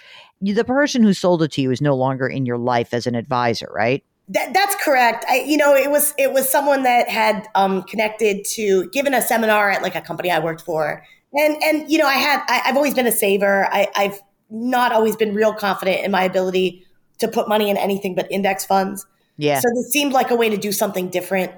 The 0.41 0.63
person 0.63 1.03
who 1.03 1.13
sold 1.13 1.43
it 1.43 1.51
to 1.53 1.61
you 1.61 1.71
is 1.71 1.81
no 1.81 1.95
longer 1.95 2.27
in 2.27 2.45
your 2.45 2.57
life 2.57 2.93
as 2.93 3.07
an 3.07 3.15
advisor 3.15 3.69
right? 3.73 4.03
That, 4.29 4.53
that's 4.53 4.75
correct. 4.83 5.23
I, 5.29 5.39
you 5.41 5.55
know, 5.55 5.73
it 5.73 5.89
was 5.89 6.13
it 6.17 6.33
was 6.33 6.49
someone 6.49 6.83
that 6.83 7.07
had 7.07 7.47
um, 7.55 7.83
connected 7.83 8.43
to 8.55 8.89
given 8.89 9.13
a 9.13 9.21
seminar 9.21 9.71
at 9.71 9.81
like 9.81 9.95
a 9.95 10.01
company 10.01 10.31
I 10.31 10.39
worked 10.39 10.61
for, 10.61 11.01
and 11.33 11.63
and 11.63 11.89
you 11.89 11.97
know, 11.97 12.07
I 12.07 12.15
had 12.15 12.43
I, 12.49 12.55
have 12.65 12.75
always 12.75 12.93
been 12.93 13.07
a 13.07 13.11
saver. 13.11 13.67
I, 13.71 13.87
I've 13.95 14.19
not 14.49 14.91
always 14.91 15.15
been 15.15 15.33
real 15.33 15.53
confident 15.53 16.03
in 16.03 16.11
my 16.11 16.23
ability 16.23 16.85
to 17.19 17.27
put 17.27 17.47
money 17.47 17.69
in 17.69 17.77
anything 17.77 18.15
but 18.15 18.31
index 18.31 18.65
funds. 18.65 19.05
Yeah. 19.37 19.59
So 19.59 19.67
this 19.75 19.91
seemed 19.91 20.13
like 20.13 20.31
a 20.31 20.35
way 20.35 20.49
to 20.49 20.57
do 20.57 20.71
something 20.71 21.09
different 21.09 21.51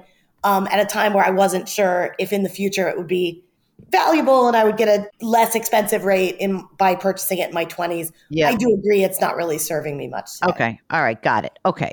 um, 0.44 0.66
at 0.70 0.80
a 0.80 0.86
time 0.86 1.12
where 1.12 1.24
I 1.24 1.30
wasn't 1.30 1.68
sure 1.68 2.14
if 2.18 2.32
in 2.32 2.42
the 2.42 2.48
future 2.48 2.88
it 2.88 2.96
would 2.96 3.06
be 3.06 3.42
valuable 3.90 4.46
and 4.46 4.56
I 4.56 4.64
would 4.64 4.76
get 4.76 4.88
a 4.88 5.08
less 5.24 5.54
expensive 5.54 6.04
rate 6.04 6.36
in 6.38 6.66
by 6.76 6.94
purchasing 6.94 7.38
it 7.38 7.48
in 7.48 7.54
my 7.54 7.64
20s. 7.64 8.12
Yeah. 8.28 8.48
I 8.48 8.56
do 8.56 8.72
agree 8.72 9.02
it's 9.02 9.20
not 9.20 9.36
really 9.36 9.58
serving 9.58 9.96
me 9.96 10.08
much. 10.08 10.38
Today. 10.38 10.52
Okay. 10.52 10.80
All 10.90 11.02
right. 11.02 11.20
Got 11.20 11.44
it. 11.44 11.58
Okay. 11.64 11.92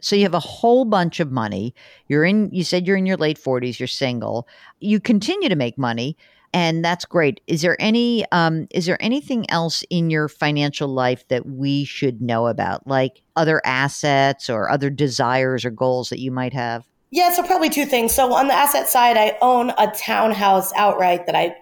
So 0.00 0.14
you 0.14 0.22
have 0.22 0.34
a 0.34 0.40
whole 0.40 0.84
bunch 0.84 1.20
of 1.20 1.32
money. 1.32 1.74
You're 2.06 2.24
in 2.24 2.50
you 2.52 2.64
said 2.64 2.86
you're 2.86 2.96
in 2.96 3.06
your 3.06 3.16
late 3.16 3.38
40s, 3.38 3.78
you're 3.80 3.88
single. 3.88 4.46
You 4.80 5.00
continue 5.00 5.48
to 5.48 5.56
make 5.56 5.76
money 5.76 6.16
and 6.52 6.84
that's 6.84 7.04
great. 7.04 7.40
Is 7.46 7.62
there 7.62 7.76
any 7.78 8.24
um, 8.32 8.66
is 8.70 8.86
there 8.86 9.00
anything 9.00 9.48
else 9.50 9.84
in 9.90 10.10
your 10.10 10.28
financial 10.28 10.88
life 10.88 11.26
that 11.28 11.46
we 11.46 11.84
should 11.84 12.20
know 12.20 12.46
about, 12.46 12.86
like 12.86 13.22
other 13.36 13.60
assets 13.64 14.48
or 14.48 14.70
other 14.70 14.90
desires 14.90 15.64
or 15.64 15.70
goals 15.70 16.08
that 16.10 16.20
you 16.20 16.30
might 16.30 16.52
have? 16.52 16.86
Yeah, 17.10 17.32
so 17.32 17.42
probably 17.42 17.70
two 17.70 17.86
things. 17.86 18.14
So 18.14 18.32
on 18.32 18.48
the 18.48 18.54
asset 18.54 18.88
side, 18.88 19.16
I 19.16 19.36
own 19.40 19.70
a 19.78 19.90
townhouse 19.96 20.72
outright 20.74 21.26
that 21.26 21.34
I 21.34 21.56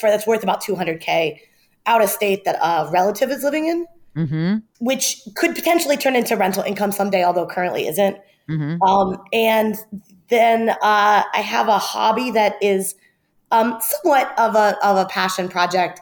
for 0.00 0.10
that's 0.10 0.26
worth 0.26 0.42
about 0.42 0.62
200k 0.62 1.38
out 1.86 2.02
of 2.02 2.08
state 2.08 2.44
that 2.44 2.56
a 2.62 2.90
relative 2.90 3.30
is 3.30 3.42
living 3.42 3.66
in. 3.66 3.86
Mm-hmm. 4.16 4.56
which 4.80 5.20
could 5.36 5.54
potentially 5.54 5.96
turn 5.96 6.16
into 6.16 6.36
rental 6.36 6.64
income 6.64 6.90
someday, 6.90 7.24
although 7.24 7.46
currently 7.46 7.86
isn't. 7.86 8.16
Mm-hmm. 8.50 8.82
Um, 8.82 9.22
and 9.32 9.76
then 10.30 10.70
uh, 10.70 10.76
I 10.82 11.40
have 11.40 11.68
a 11.68 11.78
hobby 11.78 12.32
that 12.32 12.56
is 12.60 12.96
um, 13.50 13.78
somewhat 13.80 14.32
of 14.38 14.54
a 14.54 14.76
of 14.84 14.96
a 14.96 15.06
passion 15.06 15.48
project 15.48 16.00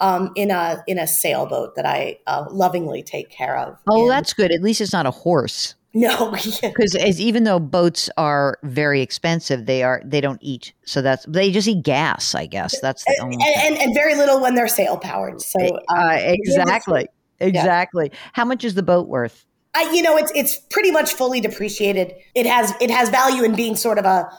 um, 0.00 0.32
in 0.36 0.50
a 0.50 0.82
in 0.86 0.98
a 0.98 1.06
sailboat 1.06 1.74
that 1.76 1.86
I 1.86 2.18
uh, 2.26 2.46
lovingly 2.50 3.02
take 3.02 3.30
care 3.30 3.56
of. 3.56 3.76
Oh, 3.88 4.02
And- 4.02 4.10
that's 4.10 4.32
good. 4.32 4.52
At 4.52 4.62
least 4.62 4.80
it's 4.80 4.92
not 4.92 5.06
a 5.06 5.10
horse. 5.10 5.74
no, 5.94 6.30
Because 6.62 6.94
even 7.18 7.44
though 7.44 7.58
boats 7.58 8.10
are 8.18 8.58
very 8.62 9.00
expensive, 9.00 9.64
they 9.64 9.82
are 9.82 10.02
they 10.04 10.20
don't 10.20 10.38
eat. 10.42 10.74
So 10.84 11.00
that's 11.00 11.24
they 11.26 11.50
just 11.50 11.66
eat 11.66 11.82
gas. 11.82 12.34
I 12.34 12.44
guess 12.44 12.78
that's 12.80 13.02
the 13.04 13.18
only. 13.22 13.36
and, 13.36 13.72
and, 13.74 13.82
and 13.82 13.94
very 13.94 14.14
little 14.14 14.38
when 14.38 14.54
they're 14.54 14.68
sail 14.68 14.98
powered. 14.98 15.40
So 15.40 15.58
um, 15.64 15.80
Uh, 15.88 16.18
exactly, 16.20 17.08
exactly. 17.40 18.12
How 18.34 18.44
much 18.44 18.64
is 18.64 18.74
the 18.74 18.82
boat 18.82 19.08
worth? 19.08 19.46
I, 19.74 19.90
you 19.92 20.02
know, 20.02 20.16
it's 20.18 20.30
it's 20.34 20.56
pretty 20.56 20.90
much 20.90 21.14
fully 21.14 21.40
depreciated. 21.40 22.12
It 22.34 22.44
has 22.46 22.74
it 22.82 22.90
has 22.90 23.08
value 23.08 23.42
in 23.42 23.54
being 23.56 23.74
sort 23.74 23.98
of 23.98 24.04
a 24.04 24.30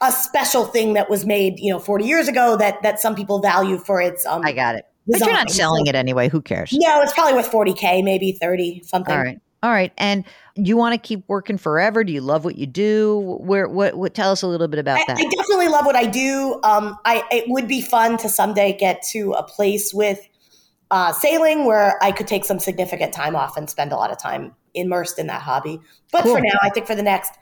a 0.00 0.12
special 0.12 0.64
thing 0.64 0.92
that 0.94 1.10
was 1.10 1.26
made, 1.26 1.58
you 1.58 1.72
know, 1.72 1.78
40 1.78 2.04
years 2.04 2.28
ago 2.28 2.56
that 2.56 2.82
that 2.82 3.00
some 3.00 3.14
people 3.14 3.40
value 3.40 3.78
for 3.78 4.00
its 4.00 4.24
um 4.26 4.42
I 4.44 4.52
got 4.52 4.74
it. 4.76 4.84
But 5.06 5.20
you're 5.20 5.32
not 5.32 5.50
selling 5.50 5.86
So- 5.86 5.90
it 5.90 5.94
anyway. 5.94 6.28
Who 6.28 6.40
cares? 6.42 6.70
No, 6.72 7.00
it's 7.00 7.12
probably 7.12 7.34
worth 7.34 7.50
40k, 7.50 8.04
maybe 8.04 8.32
30 8.32 8.82
something. 8.84 9.14
All 9.14 9.22
right. 9.22 9.40
All 9.62 9.70
right. 9.70 9.92
And 9.98 10.24
you 10.54 10.76
want 10.76 10.92
to 10.94 10.98
keep 10.98 11.24
working 11.26 11.58
forever? 11.58 12.04
Do 12.04 12.12
you 12.12 12.20
love 12.20 12.44
what 12.44 12.56
you 12.56 12.66
do? 12.66 13.38
Where 13.40 13.66
what 13.68 13.96
what 13.96 14.14
tell 14.14 14.30
us 14.30 14.42
a 14.42 14.46
little 14.46 14.68
bit 14.68 14.78
about 14.78 15.00
I, 15.00 15.04
that. 15.08 15.18
I 15.18 15.22
definitely 15.36 15.68
love 15.68 15.84
what 15.84 15.96
I 15.96 16.04
do. 16.04 16.60
Um, 16.62 16.96
I 17.04 17.24
it 17.32 17.44
would 17.48 17.66
be 17.66 17.80
fun 17.80 18.18
to 18.18 18.28
someday 18.28 18.76
get 18.76 19.02
to 19.10 19.32
a 19.32 19.42
place 19.42 19.92
with 19.92 20.20
uh, 20.90 21.12
sailing 21.12 21.64
where 21.64 21.98
I 22.02 22.12
could 22.12 22.26
take 22.26 22.44
some 22.44 22.58
significant 22.58 23.12
time 23.12 23.34
off 23.34 23.56
and 23.56 23.68
spend 23.68 23.92
a 23.92 23.96
lot 23.96 24.10
of 24.10 24.18
time 24.18 24.54
immersed 24.74 25.18
in 25.18 25.26
that 25.26 25.42
hobby. 25.42 25.80
But 26.12 26.22
Cool. 26.22 26.36
for 26.36 26.40
now, 26.40 26.58
I 26.62 26.70
think 26.70 26.86
for 26.86 26.94
the 26.94 27.02
next 27.02 27.32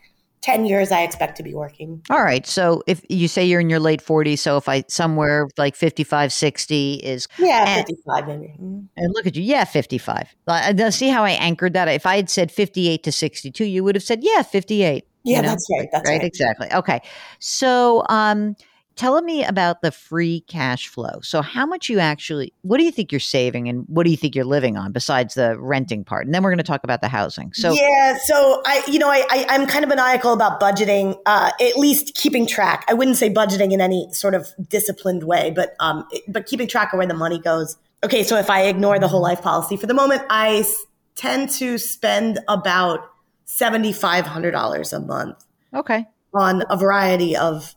10 0.42 0.64
years, 0.66 0.92
I 0.92 1.02
expect 1.02 1.36
to 1.38 1.42
be 1.42 1.54
working. 1.54 2.02
All 2.08 2.22
right. 2.22 2.46
So 2.46 2.82
if 2.86 3.04
you 3.08 3.26
say 3.26 3.44
you're 3.44 3.60
in 3.60 3.68
your 3.68 3.80
late 3.80 4.00
40s, 4.04 4.38
so 4.38 4.56
if 4.56 4.68
I 4.68 4.84
somewhere 4.88 5.48
like 5.58 5.74
55, 5.74 6.32
60 6.32 6.94
is 6.94 7.26
Yeah, 7.38 7.64
And- 7.66 7.86
55 7.86 8.28
maybe. 8.28 8.54
Mm. 8.60 8.86
And 8.96 9.14
look 9.14 9.26
at 9.26 9.34
you. 9.34 9.42
Yeah, 9.42 9.64
55. 9.64 10.34
Uh, 10.46 10.72
now 10.76 10.90
see 10.90 11.08
how 11.08 11.24
I 11.24 11.30
anchored 11.30 11.72
that? 11.72 11.88
If 11.88 12.06
I 12.06 12.16
had 12.16 12.30
said 12.30 12.52
58 12.52 13.02
to 13.02 13.12
62, 13.12 13.64
you 13.64 13.82
would 13.82 13.94
have 13.96 14.04
said, 14.04 14.20
yeah, 14.22 14.42
58. 14.42 15.04
Yeah, 15.24 15.36
you 15.36 15.42
know? 15.42 15.48
that's 15.48 15.66
right. 15.76 15.88
That's 15.90 16.08
right? 16.08 16.18
right. 16.18 16.26
Exactly. 16.26 16.72
Okay. 16.72 17.00
So, 17.40 18.04
um, 18.08 18.54
tell 18.96 19.20
me 19.20 19.44
about 19.44 19.82
the 19.82 19.92
free 19.92 20.40
cash 20.48 20.88
flow. 20.88 21.20
So, 21.22 21.42
how 21.42 21.66
much 21.66 21.88
you 21.88 21.98
actually, 21.98 22.52
what 22.62 22.78
do 22.78 22.84
you 22.84 22.90
think 22.90 23.12
you're 23.12 23.20
saving 23.20 23.68
and 23.68 23.84
what 23.88 24.04
do 24.04 24.10
you 24.10 24.16
think 24.16 24.34
you're 24.34 24.44
living 24.44 24.76
on 24.76 24.92
besides 24.92 25.34
the 25.34 25.58
renting 25.58 26.04
part? 26.04 26.26
And 26.26 26.34
then 26.34 26.42
we're 26.42 26.50
going 26.50 26.58
to 26.58 26.64
talk 26.64 26.82
about 26.82 27.02
the 27.02 27.08
housing. 27.08 27.52
So, 27.52 27.72
yeah, 27.72 28.18
so 28.24 28.62
I, 28.64 28.82
you 28.88 28.98
know, 28.98 29.08
I, 29.08 29.24
I 29.30 29.46
I'm 29.50 29.66
kind 29.66 29.84
of 29.84 29.88
maniacal 29.88 30.32
about 30.32 30.60
budgeting, 30.60 31.18
uh, 31.26 31.52
at 31.60 31.76
least 31.76 32.14
keeping 32.14 32.46
track. 32.46 32.84
I 32.88 32.94
wouldn't 32.94 33.16
say 33.16 33.30
budgeting 33.30 33.72
in 33.72 33.80
any 33.80 34.08
sort 34.12 34.34
of 34.34 34.48
disciplined 34.68 35.24
way, 35.24 35.52
but 35.54 35.76
um, 35.78 36.06
but 36.26 36.46
keeping 36.46 36.66
track 36.66 36.92
of 36.92 36.98
where 36.98 37.06
the 37.06 37.14
money 37.14 37.38
goes. 37.38 37.76
Okay, 38.02 38.22
so 38.22 38.36
if 38.36 38.50
I 38.50 38.62
ignore 38.62 38.98
the 38.98 39.08
whole 39.08 39.22
life 39.22 39.42
policy 39.42 39.76
for 39.76 39.86
the 39.86 39.94
moment, 39.94 40.22
I 40.30 40.58
s- 40.58 40.84
tend 41.14 41.50
to 41.50 41.78
spend 41.78 42.38
about 42.48 43.00
seventy 43.44 43.92
five 43.92 44.26
hundred 44.26 44.52
dollars 44.52 44.92
a 44.92 45.00
month 45.00 45.44
okay. 45.74 46.06
on 46.34 46.62
a 46.70 46.76
variety 46.76 47.36
of 47.36 47.74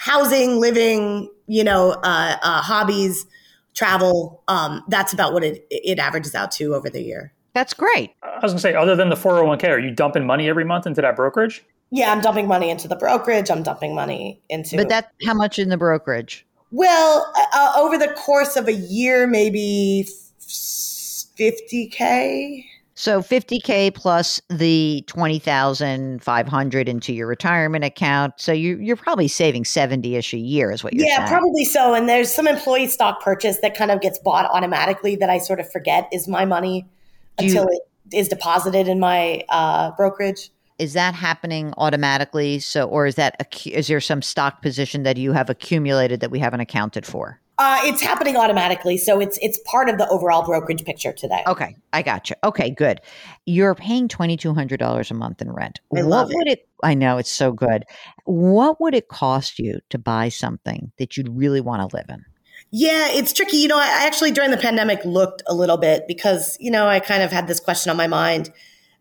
housing, 0.00 0.58
living, 0.58 1.30
you 1.46 1.62
know, 1.62 1.90
uh, 2.02 2.36
uh, 2.42 2.62
hobbies, 2.62 3.26
travel. 3.74 4.42
Um, 4.48 4.82
that's 4.88 5.12
about 5.12 5.34
what 5.34 5.44
it 5.44 5.66
it 5.70 5.98
averages 5.98 6.34
out 6.34 6.50
to 6.52 6.74
over 6.74 6.88
the 6.88 7.02
year. 7.02 7.32
That's 7.52 7.74
great. 7.74 8.14
I 8.22 8.38
was 8.42 8.52
gonna 8.52 8.60
say, 8.60 8.74
other 8.74 8.96
than 8.96 9.10
the 9.10 9.16
401k, 9.16 9.68
are 9.68 9.78
you 9.78 9.90
dumping 9.90 10.24
money 10.24 10.48
every 10.48 10.64
month 10.64 10.86
into 10.86 11.02
that 11.02 11.16
brokerage? 11.16 11.62
Yeah, 11.90 12.12
I'm 12.12 12.20
dumping 12.20 12.46
money 12.46 12.70
into 12.70 12.88
the 12.88 12.96
brokerage. 12.96 13.50
I'm 13.50 13.62
dumping 13.62 13.94
money 13.94 14.40
into. 14.48 14.76
But 14.76 14.88
that, 14.88 15.12
how 15.26 15.34
much 15.34 15.58
in 15.58 15.68
the 15.68 15.76
brokerage? 15.76 16.46
well, 16.70 17.30
uh, 17.52 17.72
over 17.76 17.98
the 17.98 18.08
course 18.14 18.56
of 18.56 18.68
a 18.68 18.72
year, 18.72 19.26
maybe 19.26 20.08
fifty 21.36 21.88
k. 21.88 22.64
So 23.00 23.22
50K 23.22 23.94
plus 23.94 24.42
the 24.50 25.02
20,500 25.06 26.86
into 26.86 27.14
your 27.14 27.26
retirement 27.26 27.82
account. 27.82 28.34
So 28.36 28.52
you, 28.52 28.76
you're 28.76 28.94
probably 28.96 29.26
saving 29.26 29.64
70 29.64 30.16
ish 30.16 30.34
a 30.34 30.36
year 30.36 30.70
is 30.70 30.84
what 30.84 30.92
you're 30.92 31.06
Yeah, 31.06 31.16
saying. 31.16 31.28
probably 31.28 31.64
so. 31.64 31.94
And 31.94 32.10
there's 32.10 32.30
some 32.30 32.46
employee 32.46 32.88
stock 32.88 33.22
purchase 33.22 33.60
that 33.60 33.74
kind 33.74 33.90
of 33.90 34.02
gets 34.02 34.18
bought 34.18 34.44
automatically 34.52 35.16
that 35.16 35.30
I 35.30 35.38
sort 35.38 35.60
of 35.60 35.72
forget 35.72 36.10
is 36.12 36.28
my 36.28 36.44
money 36.44 36.86
Do 37.38 37.46
you- 37.46 37.50
until 37.52 37.68
it 37.68 37.80
is 38.14 38.28
deposited 38.28 38.86
in 38.86 39.00
my 39.00 39.44
uh, 39.48 39.92
brokerage. 39.92 40.50
is 40.78 40.92
that 40.92 41.14
happening 41.14 41.72
automatically? 41.78 42.58
So, 42.58 42.86
or 42.86 43.06
is 43.06 43.14
that 43.14 43.50
is 43.64 43.86
there 43.86 44.00
some 44.02 44.20
stock 44.20 44.60
position 44.60 45.04
that 45.04 45.16
you 45.16 45.32
have 45.32 45.48
accumulated 45.48 46.20
that 46.20 46.30
we 46.30 46.38
haven't 46.38 46.60
accounted 46.60 47.06
for? 47.06 47.40
Uh, 47.60 47.78
it's 47.82 48.00
happening 48.00 48.38
automatically, 48.38 48.96
so 48.96 49.20
it's 49.20 49.38
it's 49.42 49.60
part 49.66 49.90
of 49.90 49.98
the 49.98 50.08
overall 50.08 50.42
brokerage 50.42 50.82
picture 50.82 51.12
today. 51.12 51.42
Okay, 51.46 51.76
I 51.92 52.00
got 52.00 52.30
you. 52.30 52.36
Okay, 52.42 52.70
good. 52.70 53.02
You're 53.44 53.74
paying 53.74 54.08
twenty 54.08 54.38
two 54.38 54.54
hundred 54.54 54.80
dollars 54.80 55.10
a 55.10 55.14
month 55.14 55.42
in 55.42 55.52
rent. 55.52 55.78
I 55.94 56.00
what 56.00 56.06
love 56.06 56.30
it. 56.30 56.48
it? 56.48 56.68
I 56.82 56.94
know 56.94 57.18
it's 57.18 57.30
so 57.30 57.52
good. 57.52 57.84
What 58.24 58.80
would 58.80 58.94
it 58.94 59.08
cost 59.08 59.58
you 59.58 59.80
to 59.90 59.98
buy 59.98 60.30
something 60.30 60.90
that 60.96 61.18
you'd 61.18 61.28
really 61.28 61.60
want 61.60 61.82
to 61.86 61.94
live 61.94 62.06
in? 62.08 62.24
Yeah, 62.70 63.08
it's 63.10 63.34
tricky. 63.34 63.58
You 63.58 63.68
know, 63.68 63.78
I 63.78 64.06
actually 64.06 64.30
during 64.30 64.52
the 64.52 64.56
pandemic 64.56 65.04
looked 65.04 65.42
a 65.46 65.54
little 65.54 65.76
bit 65.76 66.04
because, 66.08 66.56
you 66.60 66.70
know, 66.70 66.86
I 66.86 66.98
kind 66.98 67.22
of 67.22 67.30
had 67.30 67.46
this 67.46 67.60
question 67.60 67.90
on 67.90 67.96
my 67.98 68.06
mind. 68.06 68.50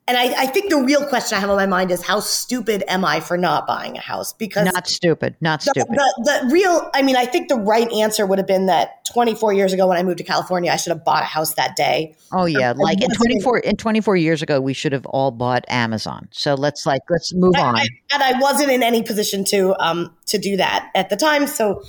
And 0.09 0.17
I, 0.17 0.41
I 0.41 0.45
think 0.47 0.71
the 0.71 0.77
real 0.81 1.05
question 1.05 1.37
I 1.37 1.39
have 1.41 1.51
on 1.51 1.55
my 1.55 1.67
mind 1.67 1.91
is 1.91 2.01
how 2.01 2.19
stupid 2.19 2.83
am 2.87 3.05
I 3.05 3.19
for 3.19 3.37
not 3.37 3.67
buying 3.67 3.95
a 3.95 3.99
house? 4.01 4.33
Because 4.33 4.65
Not 4.73 4.87
stupid. 4.87 5.35
Not 5.39 5.61
stupid. 5.61 5.85
the, 5.87 6.41
the 6.47 6.49
real, 6.51 6.89
I 6.95 7.03
mean, 7.03 7.15
I 7.15 7.27
think 7.27 7.47
the 7.47 7.57
right 7.57 7.87
answer 7.93 8.25
would 8.25 8.39
have 8.39 8.47
been 8.47 8.65
that 8.65 9.05
24 9.13 9.53
years 9.53 9.71
ago 9.71 9.85
when 9.85 9.97
I 9.97 10.01
moved 10.03 10.17
to 10.17 10.23
California, 10.23 10.71
I 10.71 10.77
should 10.77 10.89
have 10.93 11.05
bought 11.05 11.21
a 11.21 11.27
house 11.27 11.53
that 11.53 11.75
day. 11.75 12.15
Oh 12.31 12.45
yeah, 12.45 12.71
like 12.75 12.97
in 13.01 13.07
wasn't- 13.09 13.17
twenty 13.17 13.39
four 13.41 13.59
in 13.59 13.75
twenty 13.75 14.01
four 14.01 14.15
years 14.17 14.41
ago, 14.41 14.59
we 14.59 14.73
should 14.73 14.93
have 14.93 15.05
all 15.05 15.29
bought 15.29 15.63
Amazon. 15.67 16.27
So 16.31 16.55
let's 16.55 16.85
like 16.87 17.01
let's 17.09 17.31
move 17.33 17.53
on. 17.55 17.77
and 18.11 18.23
I 18.23 18.39
wasn't 18.39 18.71
in 18.71 18.81
any 18.81 19.03
position 19.03 19.43
to 19.45 19.75
um 19.79 20.15
to 20.27 20.37
do 20.39 20.57
that 20.57 20.89
at 20.95 21.09
the 21.09 21.15
time. 21.17 21.45
So, 21.47 21.83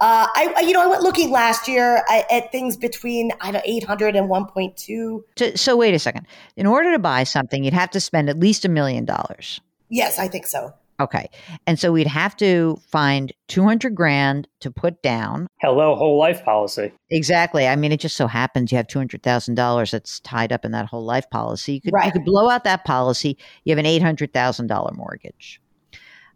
uh, 0.00 0.26
I 0.34 0.54
I- 0.56 0.60
you 0.62 0.72
know 0.72 0.82
I 0.82 0.86
went 0.86 1.02
looking 1.02 1.30
last 1.30 1.68
year 1.68 2.02
at, 2.10 2.30
at 2.32 2.52
things 2.52 2.76
between 2.76 3.32
I 3.40 3.50
don't 3.52 3.64
800 3.66 4.16
and 4.16 4.28
1.2. 4.28 5.20
To- 5.36 5.58
so 5.58 5.76
wait 5.76 5.94
a 5.94 5.98
second. 5.98 6.26
In 6.56 6.66
order 6.66 6.92
to 6.92 6.98
buy 6.98 7.24
something, 7.24 7.64
you'd 7.64 7.74
have 7.74 7.90
to 7.90 8.00
spend 8.00 8.28
at 8.30 8.38
least 8.38 8.64
a 8.64 8.68
million 8.68 9.04
dollars. 9.04 9.60
Yes, 9.88 10.18
I 10.18 10.28
think 10.28 10.46
so. 10.46 10.72
Okay, 11.00 11.30
and 11.66 11.78
so 11.78 11.92
we'd 11.92 12.06
have 12.06 12.36
to 12.36 12.78
find 12.92 13.32
two 13.48 13.64
hundred 13.64 13.94
grand 13.94 14.46
to 14.60 14.70
put 14.70 15.00
down. 15.02 15.46
Hello, 15.62 15.94
whole 15.96 16.18
life 16.18 16.44
policy. 16.44 16.92
Exactly. 17.08 17.66
I 17.66 17.74
mean, 17.74 17.90
it 17.90 18.00
just 18.00 18.16
so 18.16 18.26
happens 18.26 18.70
you 18.70 18.76
have 18.76 18.86
two 18.86 18.98
hundred 18.98 19.22
thousand 19.22 19.54
dollars 19.54 19.92
that's 19.92 20.20
tied 20.20 20.52
up 20.52 20.62
in 20.62 20.72
that 20.72 20.84
whole 20.84 21.04
life 21.06 21.30
policy. 21.30 21.74
You 21.74 21.80
could 21.80 21.94
you 22.04 22.12
could 22.12 22.26
blow 22.26 22.50
out 22.50 22.64
that 22.64 22.84
policy. 22.84 23.38
You 23.64 23.70
have 23.72 23.78
an 23.78 23.86
eight 23.86 24.02
hundred 24.02 24.34
thousand 24.34 24.66
dollar 24.66 24.92
mortgage. 24.92 25.60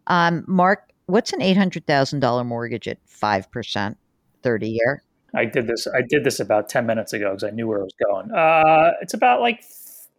Um, 0.07 0.43
Mark, 0.47 0.89
what's 1.07 1.33
an 1.33 1.41
eight 1.41 1.57
hundred 1.57 1.85
thousand 1.85 2.19
dollar 2.19 2.43
mortgage 2.43 2.87
at 2.87 2.97
five 3.05 3.51
percent, 3.51 3.97
thirty 4.43 4.69
year? 4.69 5.03
I 5.33 5.45
did 5.45 5.67
this. 5.67 5.87
I 5.87 6.01
did 6.01 6.23
this 6.23 6.39
about 6.39 6.69
ten 6.69 6.85
minutes 6.85 7.13
ago 7.13 7.31
because 7.31 7.43
I 7.43 7.49
knew 7.51 7.67
where 7.67 7.79
it 7.79 7.83
was 7.83 7.95
going. 8.05 8.31
Uh, 8.31 8.91
it's 9.01 9.13
about 9.13 9.41
like, 9.41 9.63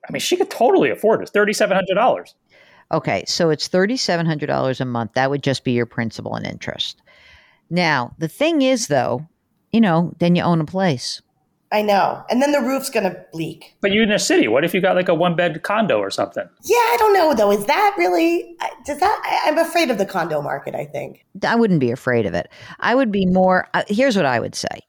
I 0.09 0.13
mean, 0.13 0.21
she 0.21 0.37
could 0.37 0.51
totally 0.51 0.91
afford 0.91 1.23
it. 1.23 1.31
Thirty 1.31 1.53
seven 1.53 1.77
hundred 1.77 1.95
dollars. 1.95 2.35
Okay, 2.93 3.25
so 3.27 3.51
it's 3.51 3.69
$3,700 3.69 4.81
a 4.81 4.85
month. 4.85 5.15
That 5.15 5.29
would 5.29 5.43
just 5.43 5.65
be 5.65 5.73
your 5.73 5.87
principal 5.87 6.37
and 6.37 6.47
interest. 6.47 7.03
Now, 7.69 8.15
the 8.19 8.29
thing 8.29 8.63
is, 8.63 8.87
though, 8.87 9.27
you 9.73 9.81
know, 9.81 10.13
then 10.21 10.37
you 10.37 10.43
own 10.43 10.61
a 10.61 10.65
place. 10.65 11.21
I 11.73 11.83
know. 11.83 12.23
And 12.31 12.41
then 12.41 12.53
the 12.53 12.61
roof's 12.61 12.91
going 12.91 13.11
to 13.11 13.25
leak. 13.33 13.75
But 13.81 13.93
you're 13.93 14.05
in 14.05 14.13
a 14.13 14.19
city. 14.19 14.47
What 14.47 14.65
if 14.65 14.73
you 14.73 14.81
got 14.81 14.97
like 14.97 15.09
a 15.09 15.15
one 15.15 15.35
bed 15.35 15.63
condo 15.63 15.99
or 15.99 16.11
something? 16.11 16.49
Yeah, 16.63 16.77
I 16.77 16.97
don't 16.99 17.13
know 17.13 17.35
though. 17.35 17.51
Is 17.51 17.67
that 17.67 17.95
really? 17.99 18.57
Does 18.85 19.01
that? 19.01 19.23
I, 19.25 19.49
I'm 19.51 19.59
afraid 19.59 19.91
of 19.91 19.99
the 19.99 20.07
condo 20.07 20.41
market. 20.41 20.75
I 20.75 20.85
think. 20.85 21.25
I 21.45 21.57
wouldn't 21.57 21.81
be 21.81 21.91
afraid 21.91 22.27
of 22.27 22.35
it. 22.35 22.49
I 22.81 22.95
would 22.95 23.11
be 23.11 23.27
more, 23.27 23.69
uh, 23.75 23.83
here's 23.89 24.17
what 24.17 24.27
I 24.27 24.39
would 24.41 24.55
say. 24.55 24.81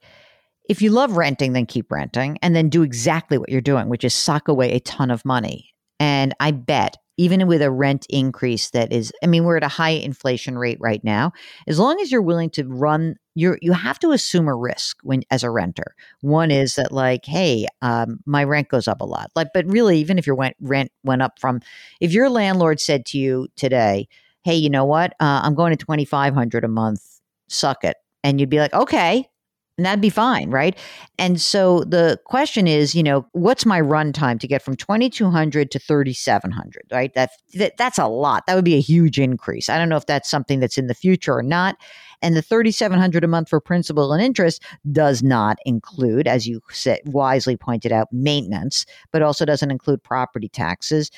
If 0.70 0.82
you 0.82 0.92
love 0.92 1.18
renting, 1.18 1.54
then 1.54 1.66
keep 1.66 1.92
renting 1.92 2.38
and 2.42 2.56
then 2.56 2.70
do 2.70 2.84
exactly 2.84 3.38
what 3.38 3.50
you're 3.50 3.62
doing, 3.62 3.90
which 3.90 4.04
is 4.04 4.14
sock 4.14 4.48
away 4.48 4.74
a 4.74 4.80
ton 4.82 5.12
of 5.12 5.24
money. 5.26 5.74
And 6.00 6.36
I 6.40 6.52
bet, 6.52 6.98
even 7.18 7.48
with 7.48 7.62
a 7.62 7.72
rent 7.72 8.06
increase 8.10 8.70
that 8.72 8.92
is, 8.94 9.12
I 9.24 9.28
mean, 9.28 9.44
we're 9.44 9.58
at 9.58 9.64
a 9.64 9.70
high 9.70 9.92
inflation 9.92 10.58
rate 10.58 10.78
right 10.80 11.04
now. 11.04 11.32
As 11.68 11.80
long 11.80 12.00
as 12.00 12.12
you're 12.12 12.22
willing 12.22 12.50
to 12.52 12.66
run, 12.66 13.16
you're 13.38 13.60
you 13.62 13.72
have 13.72 14.00
to 14.00 14.12
assume 14.12 14.48
a 14.48 14.56
risk 14.56 14.98
when 15.04 15.22
as 15.30 15.44
a 15.44 15.52
renter. 15.52 15.96
One 16.22 16.50
is 16.50 16.76
that 16.76 16.92
like, 16.92 17.26
hey, 17.26 17.68
um, 17.84 18.20
my 18.26 18.44
rent 18.44 18.70
goes 18.70 18.88
up 18.88 19.00
a 19.00 19.06
lot. 19.06 19.32
Like, 19.36 19.50
but 19.54 19.66
really, 19.68 20.00
even 20.00 20.18
if 20.18 20.26
your 20.26 20.36
went, 20.36 20.56
rent 20.60 20.92
went 21.04 21.22
up 21.22 21.40
from, 21.40 21.62
if 22.02 22.12
your 22.12 22.30
landlord 22.30 22.80
said 22.80 23.06
to 23.08 23.20
you 23.20 23.48
today, 23.56 24.08
hey, 24.44 24.56
you 24.56 24.72
know 24.72 24.86
what? 24.86 25.12
Uh, 25.20 25.42
I'm 25.44 25.54
going 25.54 25.72
to 25.72 25.78
2500 25.78 26.64
a 26.64 26.68
month. 26.68 27.20
Suck 27.48 27.84
it. 27.84 27.98
And 28.24 28.40
you'd 28.40 28.50
be 28.50 28.60
like, 28.60 28.74
okay, 28.74 29.30
and 29.78 29.86
that'd 29.86 30.02
be 30.02 30.10
fine, 30.10 30.50
right? 30.50 30.76
And 31.20 31.40
so 31.40 31.84
the 31.84 32.20
question 32.26 32.66
is, 32.66 32.96
you 32.96 33.04
know, 33.04 33.28
what's 33.34 33.66
my 33.66 33.80
run 33.80 34.12
time 34.12 34.40
to 34.40 34.48
get 34.48 34.64
from 34.64 34.76
2200 34.76 35.70
to 35.70 35.80
3700, 35.80 36.84
right? 36.92 37.14
That, 37.14 37.32
that 37.54 37.78
that's 37.78 38.00
a 38.00 38.08
lot. 38.08 38.48
That 38.48 38.56
would 38.56 38.66
be 38.66 38.76
a 38.76 38.82
huge 38.82 39.20
increase. 39.20 39.70
I 39.70 39.78
don't 39.78 39.90
know 39.90 39.98
if 39.98 40.08
that's 40.08 40.30
something 40.30 40.60
that's 40.60 40.80
in 40.80 40.88
the 40.88 40.96
future 40.96 41.36
or 41.36 41.44
not. 41.44 41.78
And 42.24 42.36
the 42.36 42.42
3700 42.42 43.24
a 43.24 43.28
month 43.28 43.50
for 43.50 43.62
principal 43.62 44.12
and 44.12 44.24
interest 44.24 44.64
does 44.92 45.22
not 45.22 45.60
include 45.66 46.28
as 46.28 46.48
you 46.48 46.62
said 46.72 47.00
wisely 47.06 47.56
pointed 47.56 47.92
out 47.92 48.12
maintenance, 48.12 48.88
but 49.12 49.22
also 49.22 49.46
doesn't 49.46 49.70
include 49.70 50.02
property 50.02 50.50
taxes, 50.50 51.12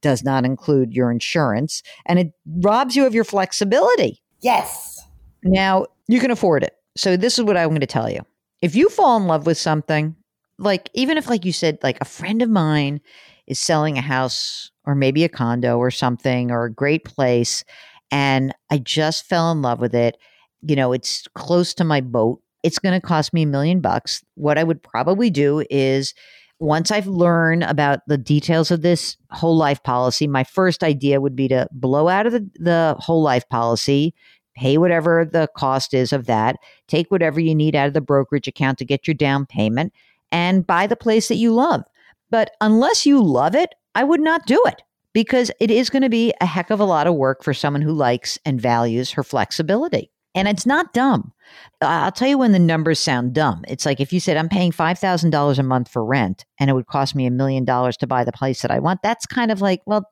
does 0.00 0.24
not 0.24 0.46
include 0.46 0.94
your 0.94 1.10
insurance, 1.10 1.82
and 2.06 2.18
it 2.18 2.32
robs 2.60 2.96
you 2.96 3.04
of 3.04 3.14
your 3.14 3.24
flexibility. 3.24 4.22
Yes. 4.40 5.02
Now, 5.42 5.86
you 6.08 6.20
can 6.20 6.30
afford 6.30 6.62
it 6.62 6.72
so 6.96 7.16
this 7.16 7.38
is 7.38 7.44
what 7.44 7.56
I'm 7.56 7.68
going 7.68 7.80
to 7.80 7.86
tell 7.86 8.10
you. 8.10 8.20
If 8.62 8.74
you 8.74 8.88
fall 8.88 9.16
in 9.16 9.26
love 9.26 9.46
with 9.46 9.58
something, 9.58 10.16
like 10.58 10.88
even 10.94 11.18
if 11.18 11.28
like 11.28 11.44
you 11.44 11.52
said 11.52 11.78
like 11.82 11.98
a 12.00 12.06
friend 12.06 12.42
of 12.42 12.48
mine 12.48 13.00
is 13.46 13.60
selling 13.60 13.98
a 13.98 14.02
house 14.02 14.70
or 14.84 14.94
maybe 14.94 15.24
a 15.24 15.28
condo 15.28 15.78
or 15.78 15.90
something 15.90 16.50
or 16.50 16.64
a 16.64 16.72
great 16.72 17.04
place 17.04 17.64
and 18.10 18.54
I 18.70 18.78
just 18.78 19.26
fell 19.26 19.52
in 19.52 19.62
love 19.62 19.80
with 19.80 19.94
it, 19.94 20.16
you 20.62 20.76
know, 20.76 20.92
it's 20.92 21.26
close 21.34 21.74
to 21.74 21.84
my 21.84 22.00
boat. 22.00 22.40
It's 22.62 22.78
going 22.78 22.98
to 22.98 23.06
cost 23.06 23.32
me 23.32 23.42
a 23.42 23.46
million 23.46 23.80
bucks. 23.80 24.24
What 24.34 24.58
I 24.58 24.64
would 24.64 24.82
probably 24.82 25.30
do 25.30 25.64
is 25.70 26.14
once 26.58 26.90
I've 26.90 27.06
learned 27.06 27.64
about 27.64 28.00
the 28.06 28.16
details 28.16 28.70
of 28.70 28.82
this 28.82 29.16
whole 29.30 29.56
life 29.56 29.82
policy, 29.82 30.26
my 30.26 30.44
first 30.44 30.82
idea 30.82 31.20
would 31.20 31.36
be 31.36 31.48
to 31.48 31.68
blow 31.70 32.08
out 32.08 32.26
of 32.26 32.32
the, 32.32 32.50
the 32.58 32.96
whole 32.98 33.22
life 33.22 33.48
policy, 33.48 34.14
pay 34.56 34.78
whatever 34.78 35.24
the 35.24 35.48
cost 35.56 35.94
is 35.94 36.12
of 36.12 36.26
that, 36.26 36.56
take 36.88 37.10
whatever 37.10 37.38
you 37.38 37.54
need 37.54 37.76
out 37.76 37.86
of 37.86 37.94
the 37.94 38.00
brokerage 38.00 38.48
account 38.48 38.78
to 38.78 38.84
get 38.84 39.06
your 39.06 39.14
down 39.14 39.46
payment, 39.46 39.92
and 40.32 40.66
buy 40.66 40.86
the 40.86 40.96
place 40.96 41.28
that 41.28 41.36
you 41.36 41.52
love. 41.52 41.84
But 42.30 42.50
unless 42.60 43.06
you 43.06 43.22
love 43.22 43.54
it, 43.54 43.74
I 43.94 44.02
would 44.02 44.20
not 44.20 44.46
do 44.46 44.60
it 44.66 44.82
because 45.12 45.50
it 45.60 45.70
is 45.70 45.90
going 45.90 46.02
to 46.02 46.08
be 46.08 46.34
a 46.40 46.46
heck 46.46 46.70
of 46.70 46.80
a 46.80 46.84
lot 46.84 47.06
of 47.06 47.14
work 47.14 47.44
for 47.44 47.54
someone 47.54 47.82
who 47.82 47.92
likes 47.92 48.38
and 48.44 48.60
values 48.60 49.12
her 49.12 49.22
flexibility. 49.22 50.10
And 50.36 50.46
it's 50.46 50.66
not 50.66 50.92
dumb. 50.92 51.32
I'll 51.80 52.12
tell 52.12 52.28
you 52.28 52.36
when 52.36 52.52
the 52.52 52.58
numbers 52.58 52.98
sound 52.98 53.32
dumb. 53.32 53.64
It's 53.68 53.86
like 53.86 54.00
if 54.00 54.12
you 54.12 54.20
said, 54.20 54.36
I'm 54.36 54.50
paying 54.50 54.70
$5,000 54.70 55.58
a 55.58 55.62
month 55.62 55.88
for 55.88 56.04
rent 56.04 56.44
and 56.60 56.68
it 56.68 56.74
would 56.74 56.88
cost 56.88 57.14
me 57.14 57.24
a 57.24 57.30
million 57.30 57.64
dollars 57.64 57.96
to 57.98 58.06
buy 58.06 58.22
the 58.22 58.32
place 58.32 58.60
that 58.60 58.70
I 58.70 58.78
want. 58.78 59.00
That's 59.02 59.24
kind 59.24 59.50
of 59.50 59.62
like, 59.62 59.80
well, 59.86 60.04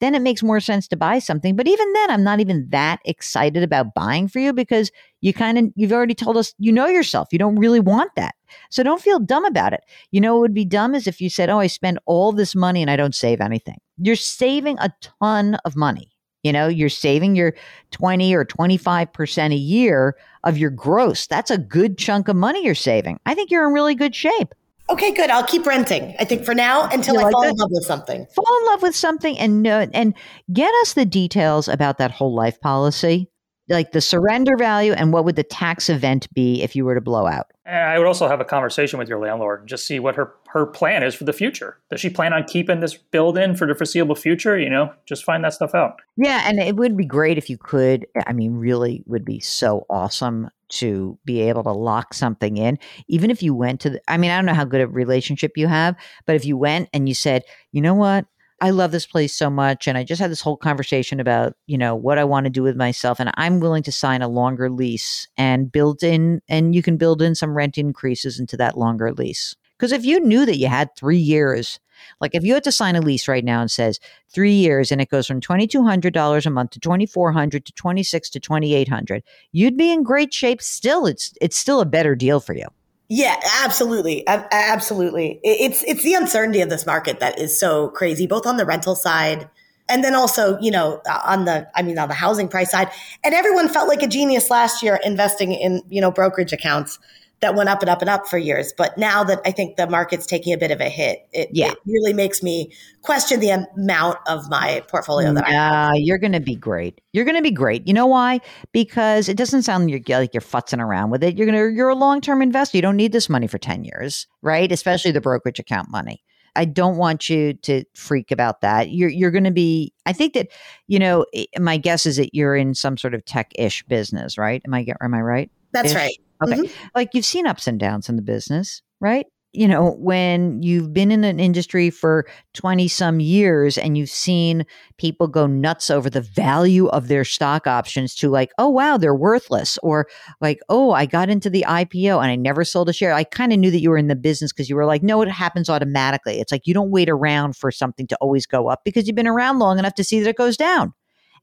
then 0.00 0.16
it 0.16 0.22
makes 0.22 0.42
more 0.42 0.58
sense 0.58 0.88
to 0.88 0.96
buy 0.96 1.20
something. 1.20 1.54
But 1.54 1.68
even 1.68 1.92
then, 1.92 2.10
I'm 2.10 2.24
not 2.24 2.40
even 2.40 2.66
that 2.70 2.98
excited 3.04 3.62
about 3.62 3.94
buying 3.94 4.26
for 4.26 4.40
you 4.40 4.52
because 4.52 4.90
you 5.20 5.32
kind 5.32 5.56
of, 5.56 5.66
you've 5.76 5.92
already 5.92 6.14
told 6.14 6.36
us, 6.36 6.52
you 6.58 6.72
know 6.72 6.86
yourself. 6.88 7.28
You 7.30 7.38
don't 7.38 7.56
really 7.56 7.80
want 7.80 8.10
that. 8.16 8.34
So 8.70 8.82
don't 8.82 9.02
feel 9.02 9.20
dumb 9.20 9.44
about 9.44 9.72
it. 9.72 9.82
You 10.10 10.20
know, 10.20 10.34
what 10.34 10.40
would 10.40 10.54
be 10.54 10.64
dumb 10.64 10.96
is 10.96 11.06
if 11.06 11.20
you 11.20 11.30
said, 11.30 11.48
oh, 11.48 11.60
I 11.60 11.68
spend 11.68 12.00
all 12.06 12.32
this 12.32 12.56
money 12.56 12.82
and 12.82 12.90
I 12.90 12.96
don't 12.96 13.14
save 13.14 13.40
anything. 13.40 13.78
You're 13.98 14.16
saving 14.16 14.78
a 14.80 14.92
ton 15.20 15.56
of 15.64 15.76
money 15.76 16.09
you 16.42 16.52
know, 16.52 16.68
you're 16.68 16.88
saving 16.88 17.36
your 17.36 17.54
20 17.90 18.34
or 18.34 18.44
25% 18.44 19.52
a 19.52 19.56
year 19.56 20.16
of 20.44 20.56
your 20.56 20.70
gross. 20.70 21.26
That's 21.26 21.50
a 21.50 21.58
good 21.58 21.98
chunk 21.98 22.28
of 22.28 22.36
money 22.36 22.64
you're 22.64 22.74
saving. 22.74 23.20
I 23.26 23.34
think 23.34 23.50
you're 23.50 23.66
in 23.66 23.74
really 23.74 23.94
good 23.94 24.14
shape. 24.14 24.54
Okay, 24.88 25.12
good. 25.12 25.30
I'll 25.30 25.44
keep 25.44 25.66
renting. 25.66 26.16
I 26.18 26.24
think 26.24 26.44
for 26.44 26.54
now 26.54 26.88
until 26.88 27.18
I 27.18 27.30
fall 27.30 27.44
in 27.44 27.56
love 27.56 27.70
with 27.70 27.84
something. 27.84 28.26
Fall 28.34 28.58
in 28.60 28.66
love 28.66 28.82
with 28.82 28.96
something 28.96 29.38
and 29.38 29.64
uh, 29.64 29.86
and 29.94 30.14
get 30.52 30.72
us 30.82 30.94
the 30.94 31.04
details 31.04 31.68
about 31.68 31.98
that 31.98 32.10
whole 32.10 32.34
life 32.34 32.60
policy 32.60 33.28
like 33.70 33.92
the 33.92 34.00
surrender 34.00 34.56
value 34.56 34.92
and 34.92 35.12
what 35.12 35.24
would 35.24 35.36
the 35.36 35.44
tax 35.44 35.88
event 35.88 36.32
be 36.34 36.62
if 36.62 36.74
you 36.74 36.84
were 36.84 36.94
to 36.94 37.00
blow 37.00 37.26
out? 37.26 37.46
I 37.66 37.98
would 37.98 38.06
also 38.06 38.26
have 38.26 38.40
a 38.40 38.44
conversation 38.44 38.98
with 38.98 39.08
your 39.08 39.20
landlord 39.20 39.60
and 39.60 39.68
just 39.68 39.86
see 39.86 40.00
what 40.00 40.16
her, 40.16 40.34
her 40.48 40.66
plan 40.66 41.04
is 41.04 41.14
for 41.14 41.22
the 41.22 41.32
future. 41.32 41.78
Does 41.88 42.00
she 42.00 42.10
plan 42.10 42.32
on 42.32 42.44
keeping 42.44 42.80
this 42.80 42.96
build 42.96 43.38
in 43.38 43.54
for 43.54 43.68
the 43.68 43.76
foreseeable 43.76 44.16
future? 44.16 44.58
You 44.58 44.68
know, 44.68 44.92
just 45.06 45.24
find 45.24 45.44
that 45.44 45.54
stuff 45.54 45.72
out. 45.72 46.00
Yeah, 46.16 46.42
and 46.46 46.58
it 46.58 46.74
would 46.74 46.96
be 46.96 47.04
great 47.04 47.38
if 47.38 47.48
you 47.48 47.56
could. 47.56 48.06
I 48.26 48.32
mean, 48.32 48.54
really 48.54 49.04
would 49.06 49.24
be 49.24 49.38
so 49.38 49.86
awesome 49.88 50.50
to 50.70 51.16
be 51.24 51.42
able 51.42 51.62
to 51.64 51.72
lock 51.72 52.12
something 52.14 52.56
in. 52.56 52.78
Even 53.06 53.30
if 53.30 53.42
you 53.42 53.54
went 53.54 53.80
to 53.82 53.90
the, 53.90 54.00
I 54.08 54.16
mean, 54.16 54.32
I 54.32 54.36
don't 54.36 54.46
know 54.46 54.54
how 54.54 54.64
good 54.64 54.80
a 54.80 54.88
relationship 54.88 55.56
you 55.56 55.68
have, 55.68 55.94
but 56.26 56.36
if 56.36 56.44
you 56.44 56.56
went 56.56 56.88
and 56.92 57.08
you 57.08 57.14
said, 57.14 57.44
you 57.70 57.80
know 57.80 57.94
what? 57.94 58.26
I 58.60 58.70
love 58.70 58.92
this 58.92 59.06
place 59.06 59.34
so 59.34 59.48
much. 59.48 59.88
And 59.88 59.96
I 59.96 60.04
just 60.04 60.20
had 60.20 60.30
this 60.30 60.42
whole 60.42 60.56
conversation 60.56 61.18
about, 61.18 61.54
you 61.66 61.78
know, 61.78 61.94
what 61.94 62.18
I 62.18 62.24
want 62.24 62.44
to 62.44 62.50
do 62.50 62.62
with 62.62 62.76
myself. 62.76 63.18
And 63.18 63.30
I'm 63.34 63.60
willing 63.60 63.82
to 63.84 63.92
sign 63.92 64.20
a 64.20 64.28
longer 64.28 64.68
lease 64.68 65.26
and 65.36 65.72
build 65.72 66.02
in, 66.02 66.42
and 66.48 66.74
you 66.74 66.82
can 66.82 66.96
build 66.96 67.22
in 67.22 67.34
some 67.34 67.56
rent 67.56 67.78
increases 67.78 68.38
into 68.38 68.56
that 68.58 68.76
longer 68.76 69.12
lease. 69.12 69.54
Because 69.78 69.92
if 69.92 70.04
you 70.04 70.20
knew 70.20 70.44
that 70.44 70.58
you 70.58 70.68
had 70.68 70.94
three 70.94 71.16
years, 71.16 71.80
like 72.20 72.34
if 72.34 72.44
you 72.44 72.52
had 72.52 72.64
to 72.64 72.72
sign 72.72 72.96
a 72.96 73.00
lease 73.00 73.28
right 73.28 73.44
now 73.44 73.62
and 73.62 73.70
says 73.70 73.98
three 74.28 74.52
years 74.52 74.92
and 74.92 75.00
it 75.00 75.08
goes 75.08 75.26
from 75.26 75.40
$2,200 75.40 76.46
a 76.46 76.50
month 76.50 76.70
to 76.72 76.80
2400 76.80 77.64
to 77.64 77.72
26 77.72 78.30
to 78.30 78.40
2800 78.40 79.22
you'd 79.52 79.76
be 79.76 79.92
in 79.92 80.02
great 80.02 80.32
shape 80.32 80.62
still. 80.62 81.06
It's, 81.06 81.32
it's 81.40 81.56
still 81.56 81.80
a 81.80 81.86
better 81.86 82.14
deal 82.14 82.40
for 82.40 82.54
you. 82.54 82.66
Yeah, 83.12 83.34
absolutely. 83.64 84.24
Absolutely. 84.28 85.40
It's 85.42 85.82
it's 85.82 86.04
the 86.04 86.14
uncertainty 86.14 86.60
of 86.60 86.70
this 86.70 86.86
market 86.86 87.18
that 87.18 87.40
is 87.40 87.58
so 87.58 87.88
crazy 87.88 88.24
both 88.28 88.46
on 88.46 88.56
the 88.56 88.64
rental 88.64 88.94
side 88.94 89.48
and 89.88 90.04
then 90.04 90.14
also, 90.14 90.56
you 90.60 90.70
know, 90.70 91.02
uh, 91.10 91.20
on 91.24 91.44
the 91.44 91.68
I 91.74 91.82
mean 91.82 91.98
on 91.98 92.06
the 92.06 92.14
housing 92.14 92.46
price 92.46 92.70
side. 92.70 92.88
And 93.24 93.34
everyone 93.34 93.68
felt 93.68 93.88
like 93.88 94.04
a 94.04 94.06
genius 94.06 94.48
last 94.48 94.80
year 94.80 95.00
investing 95.04 95.50
in, 95.52 95.82
you 95.88 96.00
know, 96.00 96.12
brokerage 96.12 96.52
accounts 96.52 97.00
that 97.40 97.54
went 97.54 97.68
up 97.68 97.80
and 97.80 97.88
up 97.88 98.00
and 98.02 98.10
up 98.10 98.26
for 98.26 98.38
years. 98.38 98.72
But 98.76 98.98
now 98.98 99.24
that 99.24 99.40
I 99.44 99.50
think 99.50 99.76
the 99.76 99.88
market's 99.88 100.26
taking 100.26 100.52
a 100.52 100.58
bit 100.58 100.70
of 100.70 100.80
a 100.80 100.88
hit, 100.88 101.26
it, 101.32 101.48
yeah. 101.52 101.72
it 101.72 101.78
really 101.86 102.12
makes 102.12 102.42
me 102.42 102.72
question 103.02 103.40
the 103.40 103.50
amount 103.50 104.18
of 104.26 104.48
my 104.50 104.82
portfolio 104.88 105.32
that 105.32 105.46
I 105.46 105.52
have. 105.52 105.92
You're 105.96 106.18
going 106.18 106.32
to 106.32 106.40
be 106.40 106.54
great. 106.54 107.00
You're 107.12 107.24
going 107.24 107.36
to 107.36 107.42
be 107.42 107.50
great. 107.50 107.86
You 107.86 107.94
know 107.94 108.06
why? 108.06 108.40
Because 108.72 109.28
it 109.28 109.36
doesn't 109.36 109.62
sound 109.62 109.90
like 109.90 110.08
you're, 110.08 110.18
like 110.18 110.34
you're 110.34 110.42
futzing 110.42 110.80
around 110.80 111.10
with 111.10 111.24
it. 111.24 111.38
You're 111.38 111.46
going 111.46 111.58
to, 111.58 111.74
you're 111.74 111.88
a 111.88 111.94
long 111.94 112.20
term 112.20 112.42
investor. 112.42 112.76
You 112.76 112.82
don't 112.82 112.96
need 112.96 113.12
this 113.12 113.28
money 113.28 113.46
for 113.46 113.58
10 113.58 113.84
years, 113.84 114.26
right? 114.42 114.70
Especially 114.70 115.10
the 115.10 115.20
brokerage 115.20 115.58
account 115.58 115.90
money. 115.90 116.22
I 116.56 116.64
don't 116.64 116.96
want 116.96 117.30
you 117.30 117.54
to 117.54 117.84
freak 117.94 118.32
about 118.32 118.60
that. 118.62 118.90
You're 118.90 119.08
you're 119.08 119.30
going 119.30 119.44
to 119.44 119.52
be. 119.52 119.94
I 120.04 120.12
think 120.12 120.34
that 120.34 120.48
you 120.88 120.98
know. 120.98 121.24
My 121.60 121.76
guess 121.76 122.06
is 122.06 122.16
that 122.16 122.34
you're 122.34 122.56
in 122.56 122.74
some 122.74 122.98
sort 122.98 123.14
of 123.14 123.24
tech 123.24 123.52
ish 123.54 123.84
business, 123.84 124.36
right? 124.36 124.60
Am 124.66 124.74
I 124.74 124.84
am 125.00 125.14
I 125.14 125.20
right? 125.20 125.50
That's 125.72 125.92
Ish? 125.92 125.96
right. 125.96 126.20
Okay. 126.42 126.54
Mm-hmm. 126.54 126.88
Like 126.94 127.10
you've 127.12 127.24
seen 127.24 127.46
ups 127.46 127.66
and 127.66 127.78
downs 127.78 128.08
in 128.08 128.16
the 128.16 128.22
business, 128.22 128.82
right? 129.00 129.26
You 129.52 129.66
know, 129.66 129.96
when 129.98 130.62
you've 130.62 130.92
been 130.92 131.10
in 131.10 131.24
an 131.24 131.40
industry 131.40 131.90
for 131.90 132.24
20 132.54 132.86
some 132.86 133.18
years 133.18 133.76
and 133.76 133.98
you've 133.98 134.08
seen 134.08 134.64
people 134.96 135.26
go 135.26 135.48
nuts 135.48 135.90
over 135.90 136.08
the 136.08 136.20
value 136.20 136.86
of 136.88 137.08
their 137.08 137.24
stock 137.24 137.66
options 137.66 138.14
to 138.14 138.30
like, 138.30 138.52
oh, 138.58 138.68
wow, 138.68 138.96
they're 138.96 139.12
worthless. 139.12 139.76
Or 139.82 140.06
like, 140.40 140.60
oh, 140.68 140.92
I 140.92 141.04
got 141.04 141.30
into 141.30 141.50
the 141.50 141.64
IPO 141.66 142.22
and 142.22 142.30
I 142.30 142.36
never 142.36 142.64
sold 142.64 142.88
a 142.88 142.92
share. 142.92 143.12
I 143.12 143.24
kind 143.24 143.52
of 143.52 143.58
knew 143.58 143.72
that 143.72 143.80
you 143.80 143.90
were 143.90 143.98
in 143.98 144.06
the 144.06 144.14
business 144.14 144.52
because 144.52 144.70
you 144.70 144.76
were 144.76 144.86
like, 144.86 145.02
no, 145.02 145.20
it 145.20 145.28
happens 145.28 145.68
automatically. 145.68 146.38
It's 146.38 146.52
like 146.52 146.68
you 146.68 146.72
don't 146.72 146.92
wait 146.92 147.08
around 147.08 147.56
for 147.56 147.72
something 147.72 148.06
to 148.06 148.16
always 148.20 148.46
go 148.46 148.68
up 148.68 148.82
because 148.84 149.08
you've 149.08 149.16
been 149.16 149.26
around 149.26 149.58
long 149.58 149.80
enough 149.80 149.94
to 149.94 150.04
see 150.04 150.20
that 150.20 150.30
it 150.30 150.36
goes 150.36 150.56
down. 150.56 150.94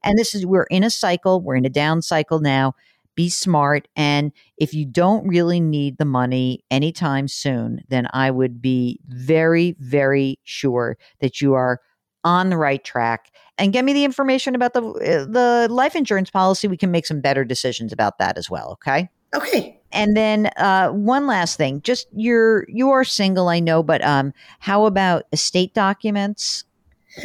And 0.02 0.18
this 0.18 0.34
is, 0.34 0.46
we're 0.46 0.62
in 0.70 0.82
a 0.82 0.90
cycle, 0.90 1.42
we're 1.42 1.56
in 1.56 1.66
a 1.66 1.70
down 1.70 2.00
cycle 2.00 2.40
now 2.40 2.74
be 3.18 3.28
smart. 3.28 3.88
And 3.96 4.30
if 4.58 4.72
you 4.72 4.86
don't 4.86 5.26
really 5.26 5.58
need 5.58 5.98
the 5.98 6.04
money 6.04 6.62
anytime 6.70 7.26
soon, 7.26 7.82
then 7.88 8.06
I 8.12 8.30
would 8.30 8.62
be 8.62 9.00
very, 9.08 9.74
very 9.80 10.38
sure 10.44 10.96
that 11.18 11.40
you 11.40 11.54
are 11.54 11.80
on 12.22 12.48
the 12.48 12.56
right 12.56 12.84
track. 12.84 13.32
And 13.58 13.72
get 13.72 13.84
me 13.84 13.92
the 13.92 14.04
information 14.04 14.54
about 14.54 14.72
the 14.72 14.82
uh, 14.82 15.24
the 15.24 15.66
life 15.68 15.96
insurance 15.96 16.30
policy 16.30 16.68
we 16.68 16.76
can 16.76 16.92
make 16.92 17.06
some 17.06 17.20
better 17.20 17.44
decisions 17.44 17.92
about 17.92 18.18
that 18.20 18.38
as 18.38 18.48
well 18.48 18.70
okay? 18.74 19.08
Okay. 19.34 19.80
And 19.90 20.16
then 20.16 20.50
uh, 20.56 20.90
one 20.90 21.26
last 21.26 21.56
thing 21.56 21.82
just 21.82 22.06
you're 22.14 22.66
you 22.68 22.90
are 22.90 23.02
single 23.02 23.48
i 23.48 23.58
know 23.58 23.82
but 23.82 24.04
um 24.04 24.32
how 24.60 24.84
about 24.84 25.24
estate 25.32 25.74
documents? 25.74 26.64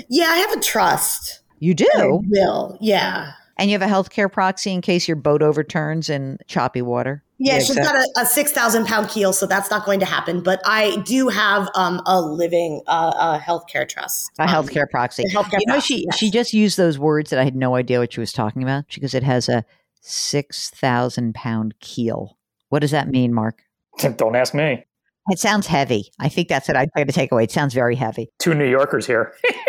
Yeah 0.09 0.29
i 0.29 0.37
have 0.37 0.53
a 0.53 0.59
trust. 0.59 1.41
You 1.59 1.75
do? 1.75 1.85
I 1.95 2.07
will 2.07 2.79
yeah 2.81 3.33
and 3.57 3.69
you 3.69 3.77
have 3.77 3.87
a 3.87 3.91
healthcare 3.91 4.31
proxy 4.31 4.71
in 4.71 4.81
case 4.81 5.07
your 5.07 5.17
boat 5.17 5.41
overturns 5.41 6.09
in 6.09 6.37
choppy 6.47 6.81
water. 6.81 7.23
Yeah, 7.39 7.59
she's 7.59 7.75
got 7.75 7.95
a, 7.95 8.21
a, 8.21 8.25
six 8.25 8.51
thousand 8.51 8.85
pound 8.85 9.09
keel, 9.09 9.33
so 9.33 9.45
that's 9.45 9.69
not 9.69 9.85
going 9.85 9.99
to 9.99 10.05
happen. 10.05 10.41
But 10.41 10.61
I 10.65 10.97
do 11.05 11.27
have 11.27 11.69
um, 11.75 12.01
a 12.05 12.21
living 12.21 12.81
uh, 12.87 13.37
a 13.37 13.43
healthcare 13.43 13.87
trust, 13.87 14.31
a 14.39 14.45
healthcare 14.45 14.89
proxy. 14.89 15.23
Healthcare 15.25 15.59
you 15.59 15.65
know, 15.67 15.73
proxy, 15.73 15.95
she 15.95 16.05
yes. 16.05 16.17
she 16.17 16.31
just 16.31 16.53
used 16.53 16.77
those 16.77 16.97
words 16.97 17.31
that 17.31 17.39
I 17.39 17.43
had 17.43 17.55
no 17.55 17.75
idea 17.75 17.99
what 17.99 18.13
she 18.13 18.19
was 18.19 18.31
talking 18.31 18.63
about 18.63 18.85
because 18.93 19.13
it 19.13 19.23
has 19.23 19.49
a 19.49 19.65
six 19.99 20.69
thousand 20.69 21.35
pound 21.35 21.79
keel. 21.79 22.37
What 22.69 22.79
does 22.79 22.91
that 22.91 23.09
mean, 23.09 23.33
Mark? 23.33 23.63
Don't 24.15 24.35
ask 24.35 24.53
me. 24.53 24.85
It 25.29 25.39
sounds 25.39 25.67
heavy. 25.67 26.11
I 26.19 26.27
think 26.27 26.49
that's 26.49 26.67
what 26.67 26.75
I'd 26.75 26.91
try 26.91 27.05
to 27.05 27.13
take 27.13 27.31
away. 27.31 27.45
It 27.45 27.51
sounds 27.51 27.73
very 27.73 27.95
heavy. 27.95 28.29
Two 28.39 28.53
New 28.53 28.69
Yorkers 28.69 29.07
here. 29.07 29.33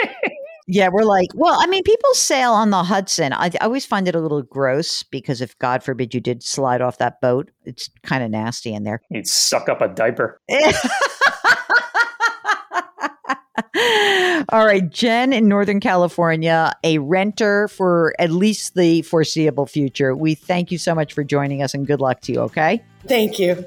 Yeah, 0.67 0.89
we're 0.91 1.05
like, 1.05 1.29
well, 1.35 1.59
I 1.61 1.67
mean, 1.67 1.83
people 1.83 2.15
sail 2.15 2.53
on 2.53 2.71
the 2.71 2.83
Hudson. 2.83 3.35
I, 3.35 3.51
I 3.61 3.65
always 3.65 3.85
find 3.85 4.09
it 4.09 4.15
a 4.15 4.21
little 4.21 4.43
gross 4.43 5.03
because 5.03 5.43
if 5.43 5.59
God 5.59 5.83
forbid 5.83 6.15
you 6.15 6.21
did 6.21 6.43
slide 6.43 6.81
off 6.81 6.99
that 6.99 7.21
boat, 7.21 7.51
it's 7.65 7.91
kind 8.03 8.25
of 8.25 8.31
nasty 8.31 8.73
in 8.73 8.85
there. 8.85 9.03
You'd 9.11 9.27
suck 9.27 9.69
up 9.69 9.83
a 9.83 9.89
diaper. 9.89 10.41
All 14.49 14.67
right, 14.67 14.89
Jen 14.89 15.33
in 15.33 15.49
Northern 15.49 15.81
California, 15.81 16.73
a 16.83 16.99
renter 16.99 17.69
for 17.69 18.15
at 18.19 18.31
least 18.31 18.75
the 18.75 19.03
foreseeable 19.03 19.67
future. 19.67 20.15
We 20.15 20.35
thank 20.35 20.71
you 20.71 20.79
so 20.79 20.95
much 20.95 21.13
for 21.13 21.25
joining 21.25 21.63
us 21.63 21.75
and 21.75 21.87
good 21.87 22.01
luck 22.01 22.21
to 22.23 22.33
you, 22.33 22.41
okay? 22.41 22.83
Thank 23.07 23.39
you. 23.39 23.67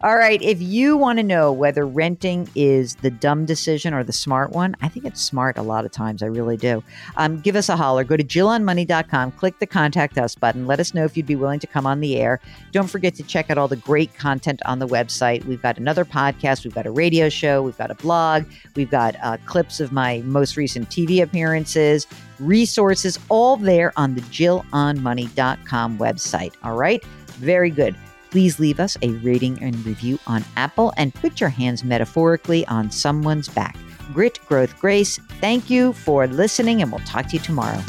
All 0.00 0.16
right. 0.16 0.40
If 0.42 0.60
you 0.60 0.96
want 0.96 1.18
to 1.18 1.22
know 1.22 1.52
whether 1.52 1.86
renting 1.86 2.48
is 2.54 2.94
the 2.96 3.10
dumb 3.10 3.46
decision 3.46 3.94
or 3.94 4.04
the 4.04 4.12
smart 4.12 4.52
one, 4.52 4.76
I 4.80 4.88
think 4.88 5.06
it's 5.06 5.20
smart 5.20 5.58
a 5.58 5.62
lot 5.62 5.84
of 5.84 5.92
times. 5.92 6.22
I 6.22 6.26
really 6.26 6.56
do. 6.56 6.82
Um, 7.16 7.40
give 7.40 7.56
us 7.56 7.68
a 7.68 7.76
holler. 7.76 8.04
Go 8.04 8.16
to 8.16 8.24
JillOnMoney.com, 8.24 9.32
click 9.32 9.58
the 9.58 9.66
contact 9.66 10.18
us 10.18 10.34
button. 10.34 10.66
Let 10.66 10.80
us 10.80 10.94
know 10.94 11.04
if 11.04 11.16
you'd 11.16 11.26
be 11.26 11.36
willing 11.36 11.60
to 11.60 11.66
come 11.66 11.86
on 11.86 12.00
the 12.00 12.16
air. 12.16 12.40
Don't 12.72 12.88
forget 12.88 13.14
to 13.16 13.22
check 13.22 13.50
out 13.50 13.58
all 13.58 13.68
the 13.68 13.76
great 13.76 14.14
content 14.14 14.60
on 14.66 14.78
the 14.78 14.86
website. 14.86 15.44
We've 15.44 15.62
got 15.62 15.78
another 15.78 16.04
podcast, 16.04 16.64
we've 16.64 16.74
got 16.74 16.86
a 16.86 16.90
radio 16.90 17.28
show, 17.28 17.62
we've 17.62 17.78
got 17.78 17.90
a 17.90 17.94
blog, 17.94 18.44
we've 18.76 18.90
got 18.90 19.16
uh, 19.22 19.36
clips 19.46 19.80
of 19.80 19.92
my 19.92 20.22
most 20.24 20.56
recent 20.56 20.88
TV 20.90 21.22
appearances, 21.22 22.06
resources, 22.38 23.18
all 23.28 23.56
there 23.56 23.92
on 23.96 24.14
the 24.14 24.20
JillOnMoney.com 24.22 25.98
website. 25.98 26.54
All 26.62 26.76
right. 26.76 27.04
Very 27.38 27.70
good. 27.70 27.94
Please 28.30 28.58
leave 28.58 28.80
us 28.80 28.96
a 29.02 29.10
rating 29.10 29.62
and 29.62 29.74
review 29.86 30.18
on 30.26 30.44
Apple 30.56 30.92
and 30.96 31.14
put 31.14 31.40
your 31.40 31.50
hands 31.50 31.84
metaphorically 31.84 32.66
on 32.66 32.90
someone's 32.90 33.48
back. 33.48 33.76
Grit, 34.12 34.38
growth, 34.46 34.78
grace. 34.78 35.18
Thank 35.40 35.70
you 35.70 35.92
for 35.92 36.26
listening, 36.26 36.82
and 36.82 36.90
we'll 36.90 37.04
talk 37.04 37.26
to 37.28 37.36
you 37.36 37.42
tomorrow. 37.42 37.80